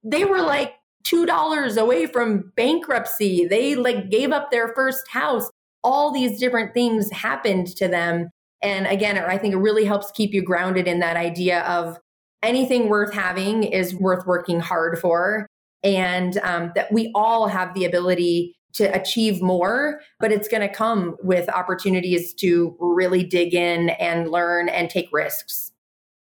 [0.05, 3.47] they were like $2 away from bankruptcy.
[3.47, 5.49] They like gave up their first house.
[5.83, 8.29] All these different things happened to them.
[8.61, 11.99] And again, I think it really helps keep you grounded in that idea of
[12.42, 15.47] anything worth having is worth working hard for.
[15.83, 20.74] And um, that we all have the ability to achieve more, but it's going to
[20.74, 25.72] come with opportunities to really dig in and learn and take risks.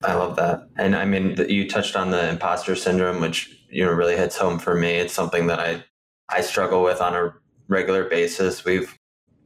[0.03, 0.69] I love that.
[0.77, 4.59] And I mean, you touched on the imposter syndrome, which, you know, really hits home
[4.59, 4.93] for me.
[4.93, 5.83] It's something that I,
[6.29, 7.35] I struggle with on a
[7.69, 8.65] regular basis.
[8.65, 8.97] We've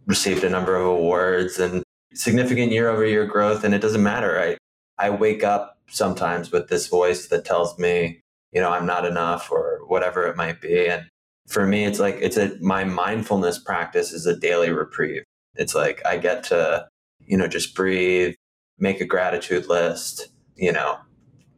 [0.06, 1.82] received a number of awards and
[2.14, 3.62] significant year over year growth.
[3.62, 4.40] And it doesn't matter.
[4.40, 4.56] I,
[4.98, 8.20] I wake up sometimes with this voice that tells me,
[8.52, 10.88] you know, I'm not enough or whatever it might be.
[10.88, 11.08] And
[11.48, 15.22] for me, it's like, it's a, my mindfulness practice is a daily reprieve.
[15.54, 16.86] It's like I get to,
[17.20, 18.34] you know, just breathe,
[18.78, 20.98] make a gratitude list, you know,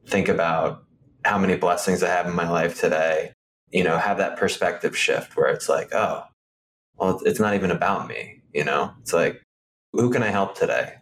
[0.06, 0.84] think about
[1.24, 3.32] how many blessings I have in my life today,
[3.70, 6.22] you know, have that perspective shift where it's like, oh,
[6.96, 9.42] well, it's not even about me, you know, it's like,
[9.92, 10.94] who can I help today?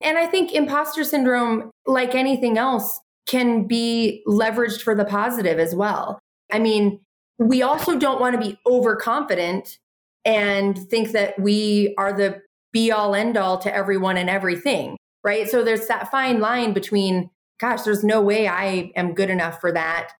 [0.00, 5.74] And I think imposter syndrome, like anything else, can be leveraged for the positive as
[5.74, 6.18] well.
[6.50, 7.00] I mean,
[7.48, 9.78] we also don't want to be overconfident
[10.24, 12.40] and think that we are the
[12.72, 15.48] be all end all to everyone and everything, right?
[15.48, 19.72] So there's that fine line between, gosh, there's no way I am good enough for
[19.72, 20.12] that.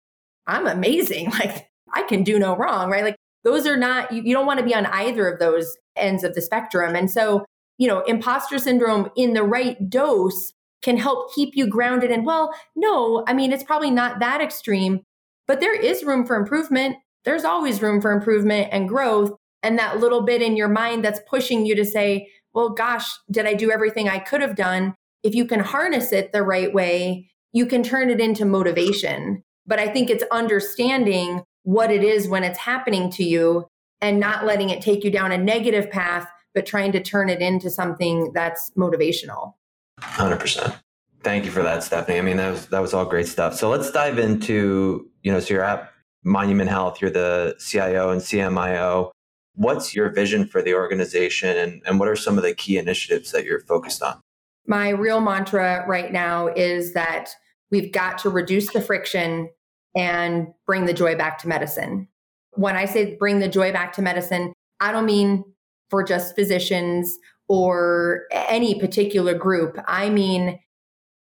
[0.46, 1.30] I'm amazing.
[1.38, 3.04] Like I can do no wrong, right?
[3.04, 6.24] Like those are not, you, you don't want to be on either of those ends
[6.24, 6.94] of the spectrum.
[6.94, 7.44] And so,
[7.76, 12.52] you know, imposter syndrome in the right dose can help keep you grounded and well
[12.74, 15.00] no i mean it's probably not that extreme
[15.46, 19.32] but there is room for improvement there's always room for improvement and growth
[19.62, 23.46] and that little bit in your mind that's pushing you to say well gosh did
[23.46, 27.30] i do everything i could have done if you can harness it the right way
[27.52, 32.44] you can turn it into motivation but i think it's understanding what it is when
[32.44, 33.66] it's happening to you
[34.00, 37.40] and not letting it take you down a negative path but trying to turn it
[37.40, 39.54] into something that's motivational
[40.02, 40.74] Hundred percent.
[41.22, 42.18] Thank you for that, Stephanie.
[42.18, 43.54] I mean, that was that was all great stuff.
[43.54, 45.91] So let's dive into you know, so you're at
[46.24, 49.10] Monument Health, you're the CIO and CMIO.
[49.54, 53.32] What's your vision for the organization, and, and what are some of the key initiatives
[53.32, 54.20] that you're focused on?
[54.66, 57.30] My real mantra right now is that
[57.70, 59.50] we've got to reduce the friction
[59.96, 62.08] and bring the joy back to medicine.
[62.52, 65.44] When I say bring the joy back to medicine, I don't mean
[65.90, 69.78] for just physicians or any particular group.
[69.86, 70.58] I mean,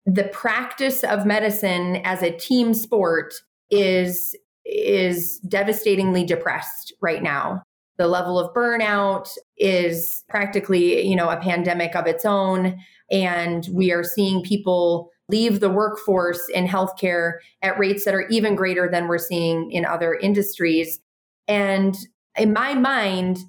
[0.06, 3.34] the practice of medicine as a team sport
[3.70, 4.36] is
[4.68, 7.64] is devastatingly depressed right now.
[7.98, 12.78] The level of burnout is practically, you know, a pandemic of its own
[13.10, 18.56] and we are seeing people leave the workforce in healthcare at rates that are even
[18.56, 21.00] greater than we're seeing in other industries.
[21.48, 21.96] And
[22.38, 23.40] in my mind,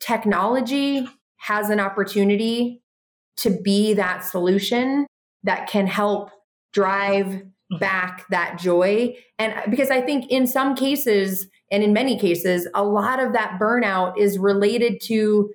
[0.00, 2.82] technology has an opportunity
[3.36, 5.06] to be that solution
[5.44, 6.30] that can help
[6.72, 7.42] drive
[7.78, 9.16] back that joy.
[9.38, 13.58] And because I think in some cases, and in many cases, a lot of that
[13.60, 15.50] burnout is related to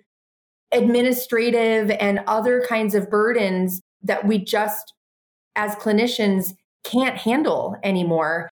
[0.71, 4.93] administrative and other kinds of burdens that we just,
[5.55, 6.53] as clinicians,
[6.83, 8.49] can't handle anymore.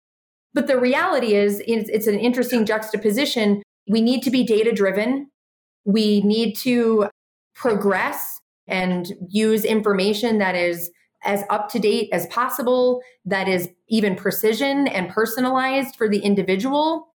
[0.54, 3.62] But the reality is, it's an interesting juxtaposition.
[3.90, 5.28] We need to be data driven.
[5.86, 7.10] We need to
[7.56, 10.90] progress and use information that is
[11.26, 17.08] as up to date as possible, that is even precision and personalized for the individual.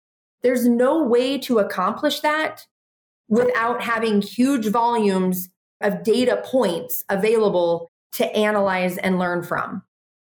[0.42, 2.66] There's no way to accomplish that
[3.29, 9.83] without having huge volumes of data points available to analyze and learn from.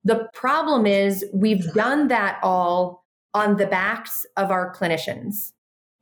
[0.05, 3.05] The problem is we've done that all
[3.35, 5.53] on the backs of our clinicians.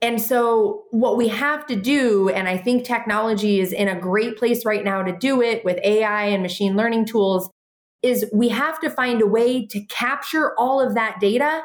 [0.01, 4.37] And so, what we have to do, and I think technology is in a great
[4.37, 7.51] place right now to do it with AI and machine learning tools,
[8.03, 11.63] is we have to find a way to capture all of that data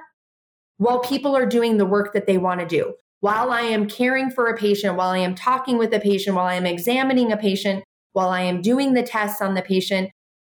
[0.77, 2.93] while people are doing the work that they want to do.
[3.19, 6.47] While I am caring for a patient, while I am talking with a patient, while
[6.47, 10.09] I am examining a patient, while I am doing the tests on the patient,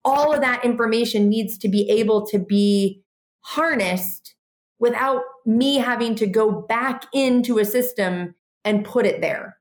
[0.04, 3.02] all of that information needs to be able to be
[3.40, 4.34] harnessed
[4.78, 9.57] without me having to go back into a system and put it there.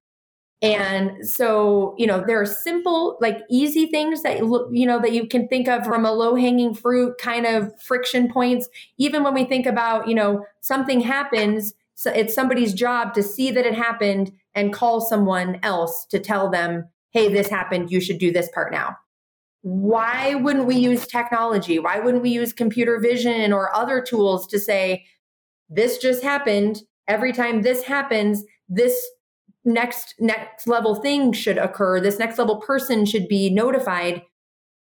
[0.61, 5.27] And so, you know, there are simple, like easy things that, you know, that you
[5.27, 8.67] can think of from a low hanging fruit kind of friction points.
[8.97, 13.51] Even when we think about, you know, something happens, so it's somebody's job to see
[13.51, 17.91] that it happened and call someone else to tell them, hey, this happened.
[17.91, 18.97] You should do this part now
[19.67, 21.77] why wouldn't we use technology?
[21.77, 25.05] Why wouldn't we use computer vision or other tools to say,
[25.69, 26.83] this just happened.
[27.07, 29.05] Every time this happens, this
[29.67, 31.99] next next level thing should occur.
[31.99, 34.23] This next level person should be notified.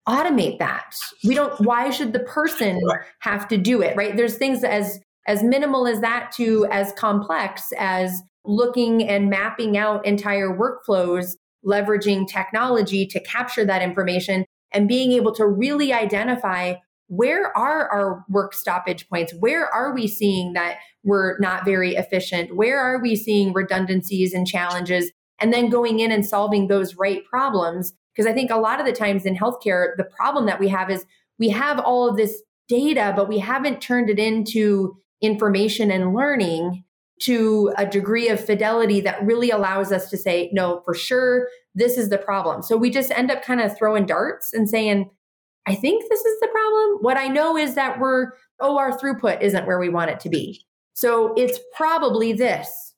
[0.09, 0.95] Automate that.
[1.24, 2.81] We don't why should the person
[3.20, 4.16] have to do it, right?
[4.16, 10.07] There's things as as minimal as that to as complex as looking and mapping out
[10.07, 11.33] entire workflows,
[11.64, 16.74] leveraging technology to capture that information and being able to really identify
[17.09, 19.32] where are our work stoppage points?
[19.38, 22.57] Where are we seeing that we're not very efficient?
[22.57, 25.12] Where are we seeing redundancies and challenges?
[25.38, 27.92] And then going in and solving those right problems.
[28.14, 30.90] Because I think a lot of the times in healthcare, the problem that we have
[30.90, 31.04] is
[31.38, 36.82] we have all of this data, but we haven't turned it into information and learning
[37.22, 41.96] to a degree of fidelity that really allows us to say, no, for sure, this
[41.96, 42.62] is the problem.
[42.62, 45.11] So we just end up kind of throwing darts and saying,
[45.66, 46.98] I think this is the problem.
[47.00, 50.28] What I know is that we're, oh, our throughput isn't where we want it to
[50.28, 50.64] be.
[50.94, 52.94] So it's probably this.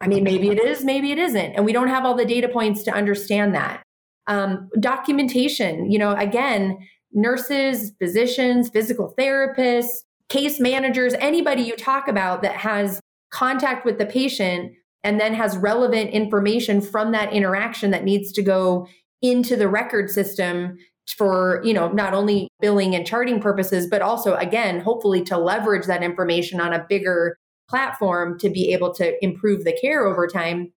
[0.00, 1.52] I mean, maybe it is, maybe it isn't.
[1.52, 3.82] And we don't have all the data points to understand that.
[4.26, 6.78] Um, documentation, you know, again,
[7.12, 9.98] nurses, physicians, physical therapists,
[10.28, 13.00] case managers, anybody you talk about that has
[13.30, 14.72] contact with the patient
[15.04, 18.88] and then has relevant information from that interaction that needs to go
[19.20, 20.76] into the record system
[21.08, 25.86] for you know not only billing and charting purposes but also again hopefully to leverage
[25.86, 27.36] that information on a bigger
[27.68, 30.72] platform to be able to improve the care over time.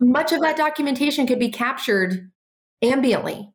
[0.00, 2.30] Much of that documentation could be captured
[2.82, 3.50] ambiently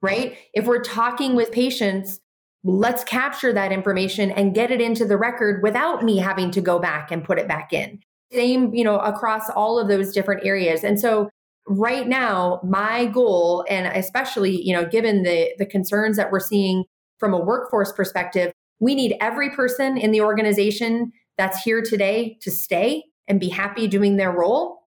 [0.00, 0.38] right?
[0.54, 2.20] If we're talking with patients
[2.64, 6.78] let's capture that information and get it into the record without me having to go
[6.78, 8.00] back and put it back in.
[8.32, 10.84] Same you know across all of those different areas.
[10.84, 11.30] And so
[11.68, 16.84] right now my goal and especially you know given the the concerns that we're seeing
[17.18, 22.50] from a workforce perspective we need every person in the organization that's here today to
[22.50, 24.80] stay and be happy doing their role.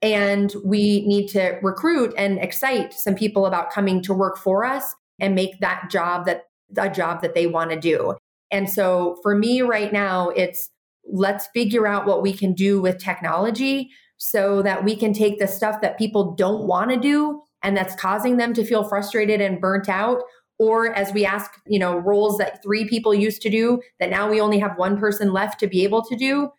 [0.00, 4.94] And we need to recruit and excite some people about coming to work for us
[5.18, 6.44] and make that job that
[6.76, 8.14] a job that they want to do.
[8.50, 10.70] And so for me right now it's
[11.10, 15.46] let's figure out what we can do with technology so that we can take the
[15.46, 19.60] stuff that people don't want to do and that's causing them to feel frustrated and
[19.60, 20.22] burnt out.
[20.58, 24.28] Or as we ask you know roles that three people used to do that now
[24.28, 26.50] we only have one person left to be able to do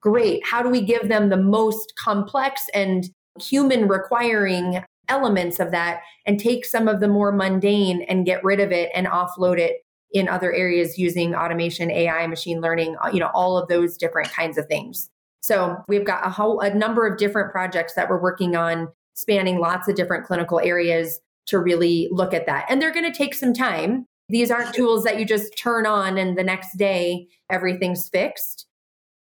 [0.00, 0.40] great.
[0.46, 3.08] How do we give them the most complex and
[3.40, 8.60] human requiring elements of that and take some of the more mundane and get rid
[8.60, 13.20] of it and offload it in other areas using automation ai machine learning uh, you
[13.20, 15.10] know all of those different kinds of things
[15.46, 19.60] so we've got a whole a number of different projects that we're working on spanning
[19.60, 22.66] lots of different clinical areas to really look at that.
[22.68, 24.06] And they're going to take some time.
[24.28, 28.66] These aren't tools that you just turn on and the next day everything's fixed.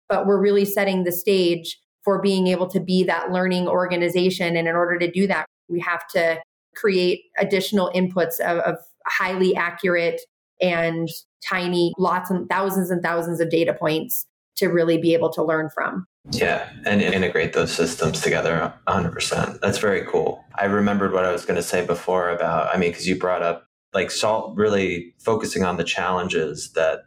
[0.07, 4.55] But we're really setting the stage for being able to be that learning organization.
[4.55, 6.39] And in order to do that, we have to
[6.73, 10.21] create additional inputs of, of highly accurate
[10.61, 11.09] and
[11.45, 15.69] tiny, lots and thousands and thousands of data points to really be able to learn
[15.69, 16.07] from.
[16.31, 19.59] Yeah, and integrate those systems together 100%.
[19.59, 20.43] That's very cool.
[20.55, 23.41] I remembered what I was going to say before about, I mean, because you brought
[23.41, 27.01] up like salt really focusing on the challenges that,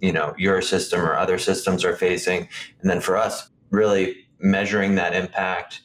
[0.00, 2.48] you know, your system or other systems are facing.
[2.80, 5.80] And then for us, really measuring that impact,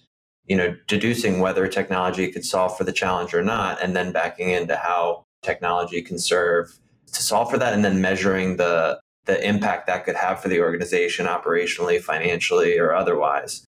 [0.46, 4.50] you know, deducing whether technology could solve for the challenge or not, and then backing
[4.50, 6.80] into how technology can serve
[7.14, 10.60] to solve for that, and then measuring the the impact that could have for the
[10.60, 13.66] organization operationally, financially, or otherwise.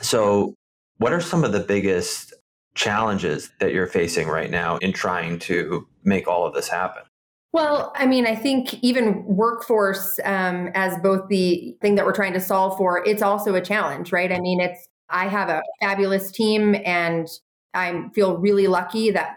[0.00, 0.54] So,
[0.98, 2.34] what are some of the biggest
[2.74, 7.02] challenges that you're facing right now in trying to make all of this happen?
[7.52, 12.32] Well, I mean, I think even workforce um, as both the thing that we're trying
[12.34, 14.30] to solve for, it's also a challenge, right?
[14.30, 17.26] I mean, it's I have a fabulous team, and
[17.74, 19.34] I feel really lucky that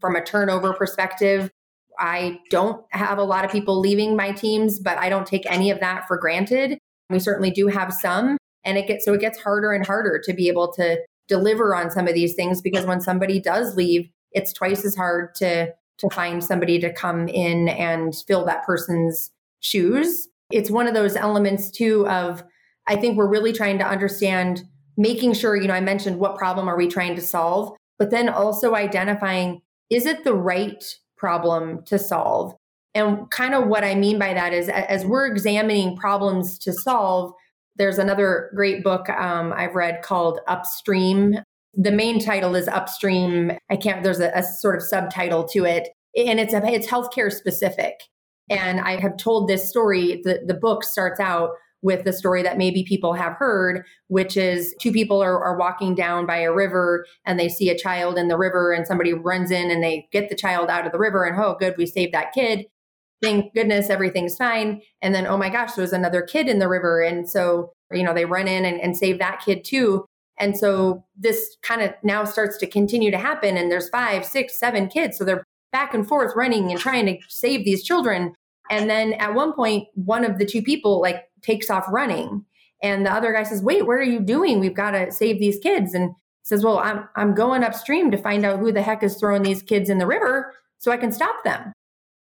[0.00, 1.50] from a turnover perspective,
[1.98, 5.70] I don't have a lot of people leaving my teams, but I don't take any
[5.70, 6.78] of that for granted.
[7.10, 10.32] We certainly do have some, and it gets so it gets harder and harder to
[10.32, 14.52] be able to deliver on some of these things because when somebody does leave, it's
[14.52, 19.30] twice as hard to to find somebody to come in and fill that person's
[19.60, 20.28] shoes.
[20.52, 22.44] It's one of those elements too of
[22.86, 24.64] I think we're really trying to understand
[24.96, 28.28] making sure, you know, I mentioned what problem are we trying to solve, but then
[28.28, 30.84] also identifying is it the right
[31.16, 32.54] problem to solve.
[32.94, 37.32] And kind of what I mean by that is as we're examining problems to solve,
[37.76, 41.36] there's another great book um, I've read called Upstream.
[41.74, 43.52] The main title is Upstream.
[43.70, 47.30] I can't, there's a, a sort of subtitle to it, and it's, a, it's healthcare
[47.30, 48.00] specific.
[48.48, 50.22] And I have told this story.
[50.24, 51.50] The, the book starts out
[51.86, 55.94] with the story that maybe people have heard, which is two people are, are, walking
[55.94, 59.52] down by a river and they see a child in the river and somebody runs
[59.52, 62.12] in and they get the child out of the river and oh, good, we saved
[62.12, 62.66] that kid.
[63.22, 64.82] Thank goodness everything's fine.
[65.00, 67.02] And then, oh my gosh, there was another kid in the river.
[67.02, 70.06] And so, you know, they run in and, and save that kid too.
[70.40, 73.56] And so this kind of now starts to continue to happen.
[73.56, 75.16] And there's five, six, seven kids.
[75.16, 78.34] So they're back and forth running and trying to save these children.
[78.70, 82.44] And then at one point, one of the two people like takes off running.
[82.82, 84.60] And the other guy says, Wait, what are you doing?
[84.60, 85.94] We've got to save these kids.
[85.94, 86.10] And
[86.42, 89.62] says, Well, I'm I'm going upstream to find out who the heck is throwing these
[89.62, 91.72] kids in the river so I can stop them.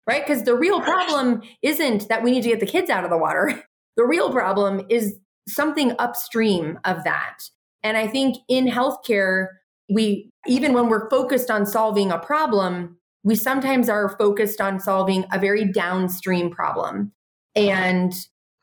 [0.07, 0.25] Right?
[0.25, 3.19] Because the real problem isn't that we need to get the kids out of the
[3.19, 3.65] water.
[3.97, 5.17] The real problem is
[5.49, 7.39] something upstream of that.
[7.83, 9.47] And I think in healthcare,
[9.89, 15.25] we, even when we're focused on solving a problem, we sometimes are focused on solving
[15.33, 17.13] a very downstream problem.
[17.55, 18.13] And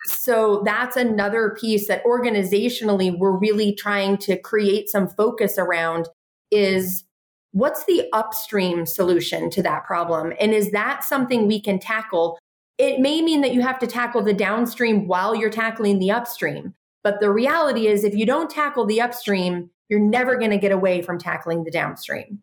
[0.06, 6.10] so that's another piece that organizationally we're really trying to create some focus around
[6.52, 7.04] is
[7.52, 10.34] what's the upstream solution to that problem?
[10.40, 12.38] And is that something we can tackle?
[12.78, 16.74] It may mean that you have to tackle the downstream while you're tackling the upstream.
[17.04, 20.72] But the reality is, if you don't tackle the upstream, you're never going to get
[20.72, 22.40] away from tackling the downstream.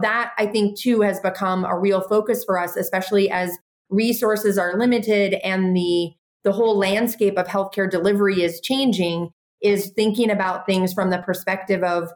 [0.00, 3.58] That, I think, too, has become a real focus for us, especially as
[3.90, 6.12] resources are limited and the,
[6.44, 9.30] the whole landscape of healthcare delivery is changing,
[9.62, 12.10] is thinking about things from the perspective of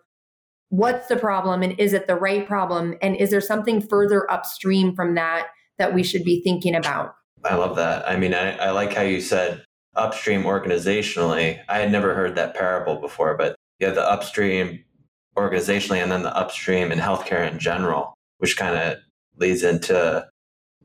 [0.68, 2.94] what's the problem and is it the right problem?
[3.02, 5.48] And is there something further upstream from that
[5.78, 7.14] that we should be thinking about?
[7.44, 8.08] I love that.
[8.08, 9.64] I mean, I, I like how you said
[9.94, 11.60] upstream organizationally.
[11.68, 14.82] I had never heard that parable before, but you have the upstream
[15.36, 18.98] organizationally and then the upstream in healthcare in general, which kind of
[19.36, 20.26] leads into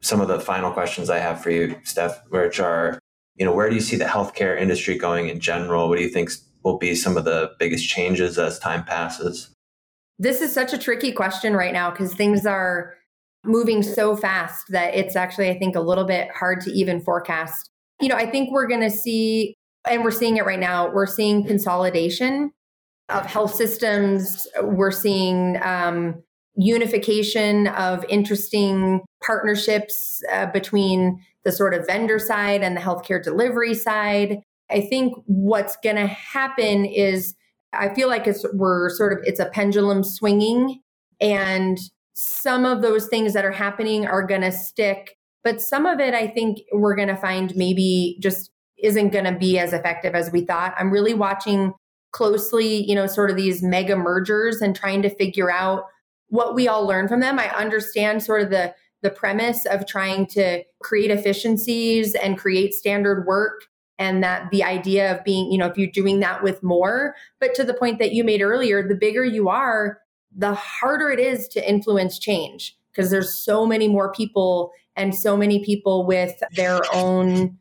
[0.01, 2.99] some of the final questions I have for you, Steph, which are,
[3.37, 5.89] you know, where do you see the healthcare industry going in general?
[5.89, 6.31] What do you think
[6.63, 9.51] will be some of the biggest changes as time passes?
[10.19, 12.95] This is such a tricky question right now because things are
[13.45, 17.69] moving so fast that it's actually, I think, a little bit hard to even forecast
[17.99, 19.55] you know, I think we're going to see,
[19.89, 22.51] and we're seeing it right now, we're seeing consolidation
[23.09, 24.47] of health systems.
[24.61, 26.21] We're seeing um,
[26.57, 33.73] unification of interesting partnerships uh, between the sort of vendor side and the healthcare delivery
[33.73, 34.39] side.
[34.69, 37.35] I think what's going to happen is
[37.73, 40.81] I feel like it's we're sort of it's a pendulum swinging
[41.21, 41.77] and
[42.13, 46.13] some of those things that are happening are going to stick but some of it,
[46.13, 48.51] I think we're going to find maybe just
[48.83, 50.75] isn't going to be as effective as we thought.
[50.77, 51.71] I'm really watching
[52.11, 55.83] closely, you know, sort of these mega mergers and trying to figure out
[56.29, 57.39] what we all learn from them.
[57.39, 58.73] I understand sort of the
[59.03, 63.65] the premise of trying to create efficiencies and create standard work
[63.99, 67.53] and that the idea of being, you know, if you're doing that with more, but
[67.55, 69.99] to the point that you made earlier, the bigger you are,
[70.35, 75.37] the harder it is to influence change because there's so many more people and so
[75.37, 77.57] many people with their own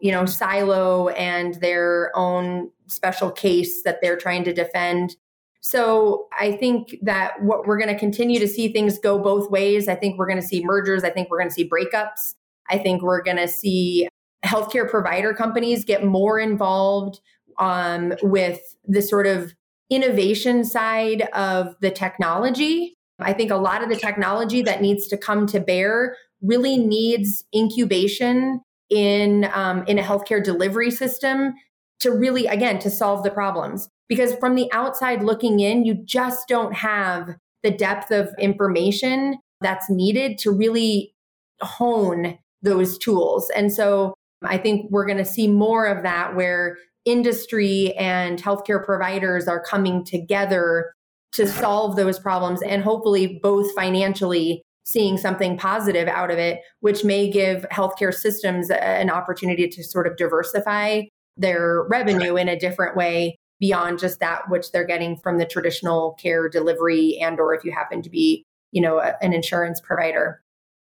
[0.00, 5.16] you know silo and their own special case that they're trying to defend
[5.60, 9.88] so i think that what we're going to continue to see things go both ways.
[9.88, 11.04] I think we're going to see mergers.
[11.04, 12.34] I think we're going to see breakups.
[12.70, 14.08] I think we're going to see
[14.44, 17.20] healthcare provider companies get more involved
[17.58, 19.54] um, with the sort of
[19.90, 22.96] innovation side of the technology.
[23.20, 27.44] I think a lot of the technology that needs to come to bear really needs
[27.54, 31.54] incubation in um, in a healthcare delivery system
[32.00, 33.88] to really again to solve the problems.
[34.08, 39.90] Because from the outside looking in you just don't have the depth of information that's
[39.90, 41.12] needed to really
[41.60, 43.50] hone those tools.
[43.54, 48.84] And so i think we're going to see more of that where industry and healthcare
[48.84, 50.92] providers are coming together
[51.32, 57.04] to solve those problems and hopefully both financially seeing something positive out of it, which
[57.04, 61.02] may give healthcare systems an opportunity to sort of diversify
[61.38, 66.12] their revenue in a different way beyond just that which they're getting from the traditional
[66.20, 70.42] care delivery and or if you happen to be you know a, an insurance provider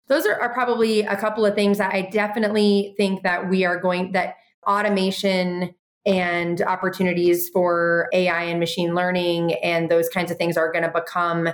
[0.07, 3.79] those are, are probably a couple of things that i definitely think that we are
[3.79, 4.35] going that
[4.67, 5.73] automation
[6.05, 10.89] and opportunities for AI and machine learning and those kinds of things are going to
[10.91, 11.49] become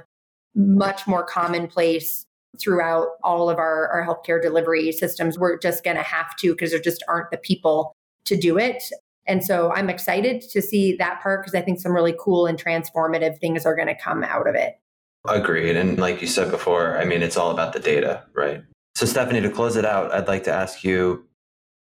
[0.55, 2.25] much more commonplace
[2.59, 5.37] throughout all of our, our healthcare delivery systems.
[5.37, 7.93] We're just going to have to because there just aren't the people
[8.27, 8.83] to do it.
[9.25, 12.61] And so I'm excited to see that part because I think some really cool and
[12.61, 14.79] transformative things are going to come out of it.
[15.27, 15.75] Agreed.
[15.75, 18.63] And like you said before, I mean, it's all about the data, right?
[18.95, 21.27] So, Stephanie, to close it out, I'd like to ask you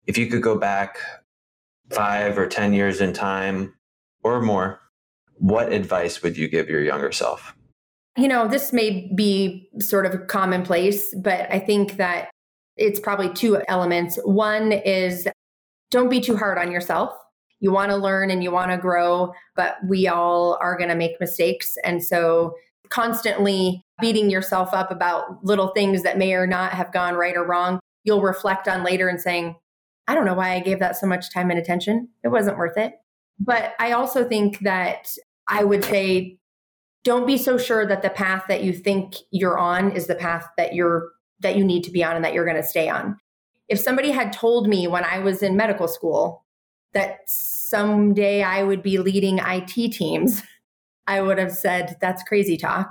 [0.07, 0.97] if you could go back
[1.91, 3.73] five or 10 years in time
[4.23, 4.79] or more,
[5.35, 7.55] what advice would you give your younger self?
[8.17, 12.29] You know, this may be sort of commonplace, but I think that
[12.77, 14.17] it's probably two elements.
[14.23, 15.27] One is
[15.93, 17.15] don't be too hard on yourself.
[17.59, 20.95] you want to learn and you want to grow, but we all are going to
[20.95, 21.77] make mistakes.
[21.85, 22.55] And so
[22.89, 27.45] constantly beating yourself up about little things that may or not have gone right or
[27.45, 29.55] wrong, you'll reflect on later and saying,
[30.07, 32.09] I don't know why I gave that so much time and attention.
[32.23, 32.95] It wasn't worth it.
[33.39, 35.07] But I also think that
[35.47, 36.37] I would say
[37.05, 40.47] don't be so sure that the path that you think you're on is the path
[40.57, 43.17] that you're that you need to be on and that you're going to stay on.
[43.69, 46.43] If somebody had told me when I was in medical school
[46.93, 50.43] that someday I would be leading IT teams,
[51.07, 52.89] I would have said that's crazy talk.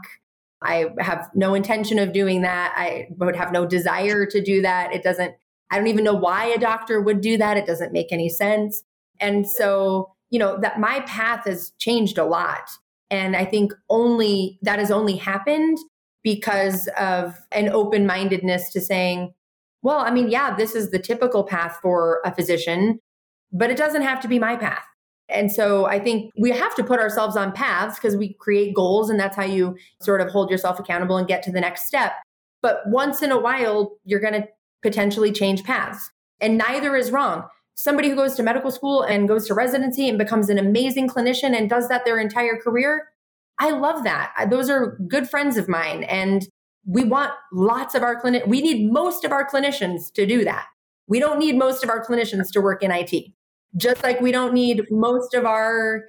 [0.63, 2.73] I have no intention of doing that.
[2.77, 4.95] I would have no desire to do that.
[4.95, 5.35] It doesn't
[5.73, 7.57] I don't even know why a doctor would do that.
[7.57, 8.85] It doesn't make any sense.
[9.21, 12.69] And so, you know, that my path has changed a lot.
[13.11, 15.79] And I think only that has only happened
[16.23, 19.33] because of an open mindedness to saying,
[19.83, 23.01] well, I mean, yeah, this is the typical path for a physician,
[23.53, 24.85] but it doesn't have to be my path.
[25.29, 29.11] And so I think we have to put ourselves on paths because we create goals
[29.11, 32.13] and that's how you sort of hold yourself accountable and get to the next step.
[32.61, 34.47] But once in a while, you're going to
[34.83, 36.11] potentially change paths.
[36.41, 37.45] And neither is wrong.
[37.75, 41.57] Somebody who goes to medical school and goes to residency and becomes an amazing clinician
[41.57, 43.09] and does that their entire career,
[43.59, 44.35] I love that.
[44.51, 46.05] Those are good friends of mine.
[46.05, 46.47] And
[46.87, 50.67] we want lots of our clinic, we need most of our clinicians to do that.
[51.07, 53.13] We don't need most of our clinicians to work in IT,
[53.77, 56.05] just like we don't need most of our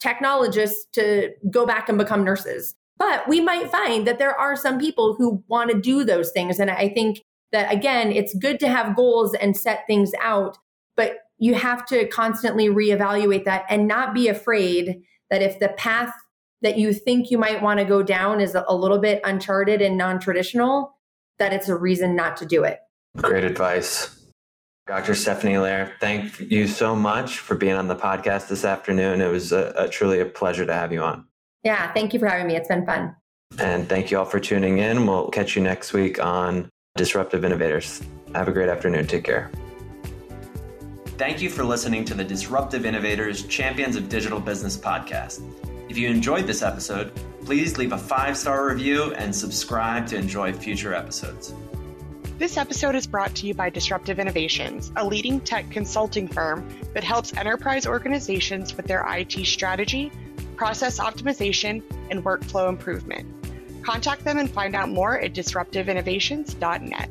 [0.00, 2.74] technologists to go back and become nurses.
[2.98, 6.58] But we might find that there are some people who want to do those things.
[6.58, 7.22] And I think
[7.52, 10.58] that again, it's good to have goals and set things out,
[10.96, 16.12] but you have to constantly reevaluate that and not be afraid that if the path
[16.62, 19.96] that you think you might want to go down is a little bit uncharted and
[19.96, 20.94] non-traditional,
[21.38, 22.80] that it's a reason not to do it.
[23.16, 24.14] Great advice.
[24.86, 25.14] Dr.
[25.14, 29.20] Stephanie Lahr, thank you so much for being on the podcast this afternoon.
[29.20, 31.26] It was a, a, truly a pleasure to have you on.
[31.62, 32.56] Yeah, thank you for having me.
[32.56, 33.14] It's been fun.
[33.58, 35.06] And thank you all for tuning in.
[35.06, 38.02] We'll catch you next week on Disruptive Innovators.
[38.34, 39.06] Have a great afternoon.
[39.06, 39.50] Take care.
[41.18, 45.42] Thank you for listening to the Disruptive Innovators Champions of Digital Business podcast.
[45.88, 47.12] If you enjoyed this episode,
[47.44, 51.54] please leave a five star review and subscribe to enjoy future episodes.
[52.38, 57.02] This episode is brought to you by Disruptive Innovations, a leading tech consulting firm that
[57.02, 60.12] helps enterprise organizations with their IT strategy,
[60.56, 63.26] process optimization, and workflow improvement.
[63.82, 67.10] Contact them and find out more at disruptiveinnovations.net.